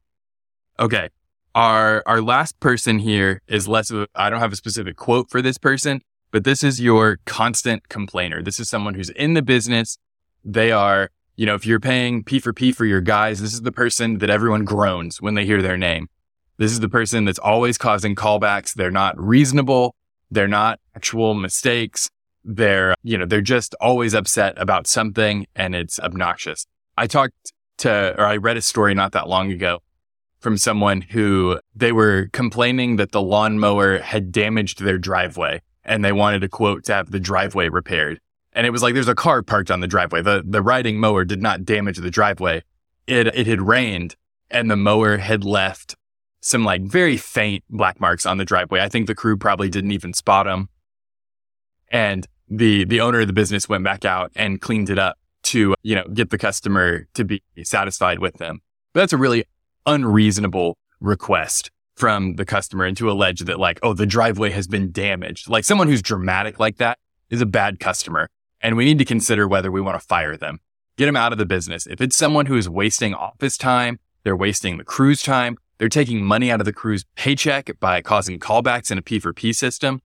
Okay. 0.78 1.08
Our 1.54 2.02
our 2.06 2.22
last 2.22 2.58
person 2.60 2.98
here 2.98 3.42
is 3.46 3.68
less 3.68 3.90
of 3.90 4.08
I 4.14 4.30
don't 4.30 4.40
have 4.40 4.52
a 4.52 4.56
specific 4.56 4.96
quote 4.96 5.30
for 5.30 5.42
this 5.42 5.58
person, 5.58 6.00
but 6.30 6.44
this 6.44 6.62
is 6.62 6.80
your 6.80 7.18
constant 7.26 7.88
complainer. 7.90 8.42
This 8.42 8.58
is 8.58 8.70
someone 8.70 8.94
who's 8.94 9.10
in 9.10 9.34
the 9.34 9.42
business. 9.42 9.98
They 10.44 10.72
are, 10.72 11.10
you 11.36 11.44
know, 11.44 11.54
if 11.54 11.66
you're 11.66 11.80
paying 11.80 12.24
P 12.24 12.40
for 12.40 12.54
P 12.54 12.72
for 12.72 12.86
your 12.86 13.02
guys, 13.02 13.42
this 13.42 13.52
is 13.52 13.62
the 13.62 13.72
person 13.72 14.18
that 14.18 14.30
everyone 14.30 14.64
groans 14.64 15.20
when 15.20 15.34
they 15.34 15.44
hear 15.44 15.60
their 15.60 15.76
name. 15.76 16.08
This 16.56 16.72
is 16.72 16.80
the 16.80 16.88
person 16.88 17.26
that's 17.26 17.38
always 17.38 17.76
causing 17.76 18.14
callbacks. 18.14 18.72
They're 18.72 18.90
not 18.90 19.18
reasonable. 19.20 19.94
They're 20.30 20.48
not 20.48 20.80
actual 20.96 21.34
mistakes. 21.34 22.08
They're, 22.44 22.94
you 23.02 23.18
know, 23.18 23.26
they're 23.26 23.40
just 23.40 23.74
always 23.80 24.14
upset 24.14 24.54
about 24.56 24.86
something 24.86 25.46
and 25.54 25.74
it's 25.74 26.00
obnoxious. 26.00 26.66
I 26.96 27.06
talked 27.06 27.52
to, 27.78 28.14
or 28.18 28.24
I 28.24 28.36
read 28.36 28.56
a 28.56 28.62
story 28.62 28.94
not 28.94 29.12
that 29.12 29.28
long 29.28 29.52
ago 29.52 29.80
from 30.40 30.58
someone 30.58 31.02
who 31.02 31.60
they 31.74 31.92
were 31.92 32.28
complaining 32.32 32.96
that 32.96 33.12
the 33.12 33.22
lawnmower 33.22 33.98
had 33.98 34.32
damaged 34.32 34.82
their 34.82 34.98
driveway 34.98 35.62
and 35.84 36.04
they 36.04 36.12
wanted 36.12 36.42
a 36.42 36.48
quote 36.48 36.84
to 36.84 36.94
have 36.94 37.10
the 37.10 37.20
driveway 37.20 37.68
repaired. 37.68 38.20
And 38.52 38.66
it 38.66 38.70
was 38.70 38.82
like 38.82 38.94
there's 38.94 39.08
a 39.08 39.14
car 39.14 39.42
parked 39.42 39.70
on 39.70 39.80
the 39.80 39.86
driveway. 39.86 40.20
The 40.20 40.42
the 40.46 40.60
riding 40.60 40.98
mower 40.98 41.24
did 41.24 41.40
not 41.40 41.64
damage 41.64 41.96
the 41.96 42.10
driveway. 42.10 42.62
It 43.06 43.28
it 43.28 43.46
had 43.46 43.62
rained 43.62 44.16
and 44.50 44.70
the 44.70 44.76
mower 44.76 45.16
had 45.16 45.44
left 45.44 45.96
some 46.40 46.64
like 46.64 46.82
very 46.82 47.16
faint 47.16 47.64
black 47.70 48.00
marks 48.00 48.26
on 48.26 48.36
the 48.36 48.44
driveway. 48.44 48.80
I 48.80 48.88
think 48.88 49.06
the 49.06 49.14
crew 49.14 49.36
probably 49.36 49.70
didn't 49.70 49.92
even 49.92 50.12
spot 50.12 50.46
them. 50.46 50.68
And 51.88 52.26
the 52.52 52.84
the 52.84 53.00
owner 53.00 53.20
of 53.20 53.26
the 53.26 53.32
business 53.32 53.68
went 53.68 53.82
back 53.82 54.04
out 54.04 54.30
and 54.36 54.60
cleaned 54.60 54.90
it 54.90 54.98
up 54.98 55.16
to, 55.44 55.74
you 55.82 55.94
know, 55.94 56.04
get 56.12 56.30
the 56.30 56.38
customer 56.38 57.08
to 57.14 57.24
be 57.24 57.42
satisfied 57.64 58.18
with 58.18 58.36
them. 58.36 58.60
But 58.92 59.00
that's 59.00 59.12
a 59.12 59.16
really 59.16 59.44
unreasonable 59.86 60.76
request 61.00 61.70
from 61.96 62.36
the 62.36 62.44
customer 62.44 62.84
and 62.84 62.96
to 62.96 63.10
allege 63.10 63.40
that 63.40 63.58
like, 63.58 63.80
oh, 63.82 63.94
the 63.94 64.06
driveway 64.06 64.50
has 64.50 64.66
been 64.66 64.92
damaged. 64.92 65.48
Like 65.48 65.64
someone 65.64 65.88
who's 65.88 66.02
dramatic 66.02 66.60
like 66.60 66.76
that 66.76 66.98
is 67.30 67.40
a 67.40 67.46
bad 67.46 67.80
customer. 67.80 68.28
And 68.60 68.76
we 68.76 68.84
need 68.84 68.98
to 68.98 69.04
consider 69.04 69.48
whether 69.48 69.72
we 69.72 69.80
want 69.80 70.00
to 70.00 70.06
fire 70.06 70.36
them, 70.36 70.60
get 70.96 71.06
them 71.06 71.16
out 71.16 71.32
of 71.32 71.38
the 71.38 71.46
business. 71.46 71.86
If 71.86 72.00
it's 72.00 72.16
someone 72.16 72.46
who 72.46 72.56
is 72.56 72.68
wasting 72.68 73.14
office 73.14 73.56
time, 73.56 73.98
they're 74.24 74.36
wasting 74.36 74.76
the 74.76 74.84
crew's 74.84 75.22
time, 75.22 75.56
they're 75.78 75.88
taking 75.88 76.24
money 76.24 76.50
out 76.50 76.60
of 76.60 76.64
the 76.64 76.72
crew's 76.72 77.04
paycheck 77.16 77.70
by 77.80 78.00
causing 78.02 78.38
callbacks 78.38 78.90
in 78.90 78.98
a 78.98 79.02
P4P 79.02 79.54
system. 79.54 80.00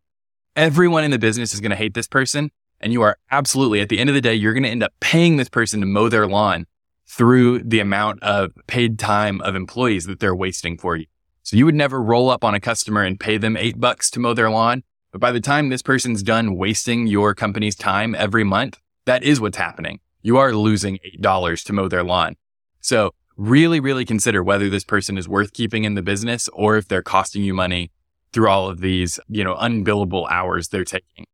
Everyone 0.58 1.04
in 1.04 1.12
the 1.12 1.20
business 1.20 1.54
is 1.54 1.62
going 1.62 1.70
to 1.70 1.76
hate 1.76 1.94
this 1.94 2.08
person. 2.08 2.50
And 2.82 2.92
you 2.92 3.04
are 3.04 3.20
absolutely, 3.30 3.80
at 3.80 3.90
the 3.90 4.00
end 4.00 4.10
of 4.10 4.16
the 4.16 4.22
day, 4.22 4.34
you're 4.34 4.54
going 4.54 4.64
to 4.64 4.70
end 4.70 4.82
up 4.82 4.92
paying 5.00 5.38
this 5.38 5.50
person 5.50 5.82
to 5.82 5.86
mow 5.86 6.10
their 6.10 6.26
lawn 6.26 6.66
through 7.06 7.60
the 7.60 7.80
amount 7.80 8.24
of 8.24 8.54
paid 8.66 8.98
time 8.98 9.40
of 9.42 9.54
employees 9.54 10.08
that 10.08 10.20
they're 10.20 10.36
wasting 10.36 10.76
for 10.76 10.96
you. 10.96 11.06
So 11.44 11.58
you 11.58 11.66
would 11.66 11.76
never 11.76 12.02
roll 12.02 12.32
up 12.32 12.44
on 12.44 12.56
a 12.56 12.60
customer 12.60 13.04
and 13.04 13.20
pay 13.20 13.38
them 13.38 13.56
eight 13.56 13.80
bucks 13.80 14.10
to 14.10 14.20
mow 14.20 14.34
their 14.34 14.50
lawn. 14.50 14.82
But 15.12 15.22
by 15.22 15.32
the 15.32 15.40
time 15.40 15.70
this 15.70 15.84
person's 15.84 16.24
done 16.24 16.58
wasting 16.58 17.06
your 17.06 17.36
company's 17.36 17.76
time 17.76 18.16
every 18.16 18.44
month, 18.44 18.80
that 19.06 19.22
is 19.22 19.40
what's 19.40 19.58
happening. 19.58 20.00
You 20.24 20.38
are 20.38 20.54
losing 20.54 20.98
$8 21.22 21.64
to 21.66 21.74
mow 21.74 21.88
their 21.88 22.04
lawn. 22.04 22.36
So 22.82 23.14
really, 23.36 23.80
really 23.80 24.06
consider 24.06 24.42
whether 24.42 24.72
this 24.72 24.84
person 24.84 25.20
is 25.20 25.30
worth 25.30 25.54
keeping 25.54 25.84
in 25.84 25.94
the 25.94 26.02
business 26.02 26.50
or 26.52 26.78
if 26.78 26.88
they're 26.88 27.04
costing 27.04 27.44
you 27.44 27.54
money 27.54 27.92
through 28.34 28.50
all 28.50 28.70
of 28.70 28.82
these, 28.82 29.20
you 29.28 29.44
know, 29.44 29.56
unbillable 29.56 30.30
hours 30.30 30.70
they're 30.70 30.84
taking. 30.84 31.26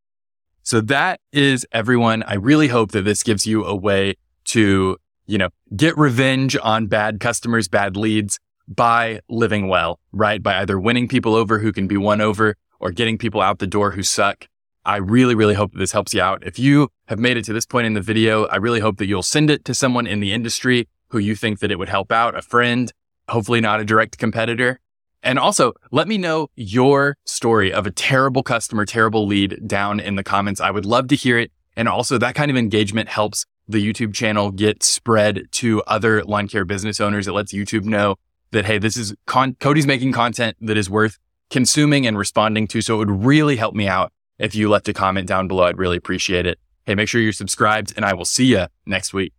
So 0.62 0.79
that 0.81 1.19
is 1.31 1.65
everyone. 1.71 2.23
I 2.23 2.35
really 2.35 2.69
hope 2.69 2.91
that 2.91 3.01
this 3.03 3.23
gives 3.23 3.45
you 3.45 3.65
a 3.65 3.75
way 3.75 4.15
to, 4.45 4.97
you 5.25 5.38
know, 5.38 5.50
get 5.75 5.97
revenge 5.97 6.55
on 6.62 6.88
bad 6.88 7.19
customers, 7.19 7.67
bad 7.67 7.97
leads, 7.97 8.39
by 8.67 9.19
living 9.29 9.67
well, 9.67 10.00
right? 10.12 10.41
By 10.41 10.59
either 10.59 10.79
winning 10.79 11.07
people 11.07 11.35
over 11.35 11.59
who 11.59 11.73
can 11.73 11.88
be 11.88 11.97
won 11.97 12.21
over 12.21 12.55
or 12.79 12.91
getting 12.91 13.17
people 13.17 13.41
out 13.41 13.59
the 13.59 13.67
door 13.67 13.91
who 13.91 14.03
suck. 14.03 14.47
I 14.85 14.97
really, 14.97 15.35
really 15.35 15.53
hope 15.53 15.73
that 15.73 15.79
this 15.79 15.91
helps 15.93 16.13
you 16.13 16.21
out. 16.21 16.45
If 16.45 16.59
you 16.59 16.89
have 17.07 17.19
made 17.19 17.38
it 17.38 17.45
to 17.45 17.53
this 17.53 17.65
point 17.65 17.88
in 17.88 17.93
the 17.93 18.01
video, 18.01 18.45
I 18.45 18.57
really 18.57 18.79
hope 18.81 18.97
that 18.97 19.05
you'll 19.05 19.23
send 19.23 19.50
it 19.50 19.63
to 19.65 19.73
someone 19.73 20.07
in 20.07 20.19
the 20.19 20.33
industry 20.33 20.88
who 21.09 21.19
you 21.19 21.35
think 21.35 21.59
that 21.59 21.71
it 21.71 21.79
would 21.79 21.89
help 21.89 22.12
out, 22.12 22.38
a 22.38 22.41
friend, 22.41 22.91
hopefully 23.29 23.62
not 23.62 23.79
a 23.79 23.85
direct 23.85 24.17
competitor. 24.17 24.79
And 25.24 25.39
also 25.39 25.74
let 25.92 26.08
me 26.08 26.18
know 26.18 26.50
your 26.56 27.18
story 27.25 27.72
of 27.74 27.88
a 27.88 27.92
terrible 27.92 28.44
customer, 28.44 28.86
terrible 28.86 29.25
lead 29.25 29.65
down 29.65 30.00
in 30.00 30.15
the 30.15 30.24
comments. 30.24 30.60
I 30.60 30.70
would 30.70 30.86
love 30.86 31.08
to 31.08 31.15
hear 31.15 31.39
it. 31.39 31.51
And 31.75 31.88
also 31.88 32.18
that 32.18 32.36
kind 32.36 32.51
of 32.51 32.58
engagement 32.58 33.10
helps 33.10 33.46
the 33.68 33.84
YouTube 33.84 34.13
channel 34.13 34.51
get 34.51 34.84
spread 34.84 35.44
to 35.51 35.82
other 35.84 36.24
lawn 36.25 36.48
care 36.48 36.65
business 36.65 37.00
owners. 37.00 37.27
It 37.27 37.32
lets 37.32 37.53
YouTube 37.53 37.86
know 37.86 38.18
that, 38.51 38.65
hey, 38.65 38.77
this 38.77 38.98
is 38.98 39.15
con- 39.25 39.56
Cody's 39.60 39.88
making 39.88 40.12
content 40.12 40.58
that 40.60 40.77
is 40.77 40.89
worth 40.89 41.18
consuming 41.50 42.06
and 42.06 42.18
responding 42.18 42.68
to. 42.68 42.82
So 42.82 42.96
it 42.96 42.98
would 42.98 43.25
really 43.25 43.56
help 43.56 43.74
me 43.74 43.88
out 43.88 44.12
if 44.38 44.53
you 44.53 44.70
left 44.70 44.89
a 44.89 44.94
comment 44.94 45.27
down 45.27 45.48
below. 45.48 45.63
I'd 45.63 45.77
really 45.77 45.98
appreciate 45.98 46.46
it. 46.46 46.60
Hey, 46.86 46.96
make 46.96 47.08
sure 47.08 47.22
you're 47.22 47.32
subscribed 47.32 47.94
and 47.96 48.03
I 48.03 48.13
will 48.13 48.25
see 48.25 48.48
you 48.48 48.68
next 48.86 49.13
week. 49.13 49.34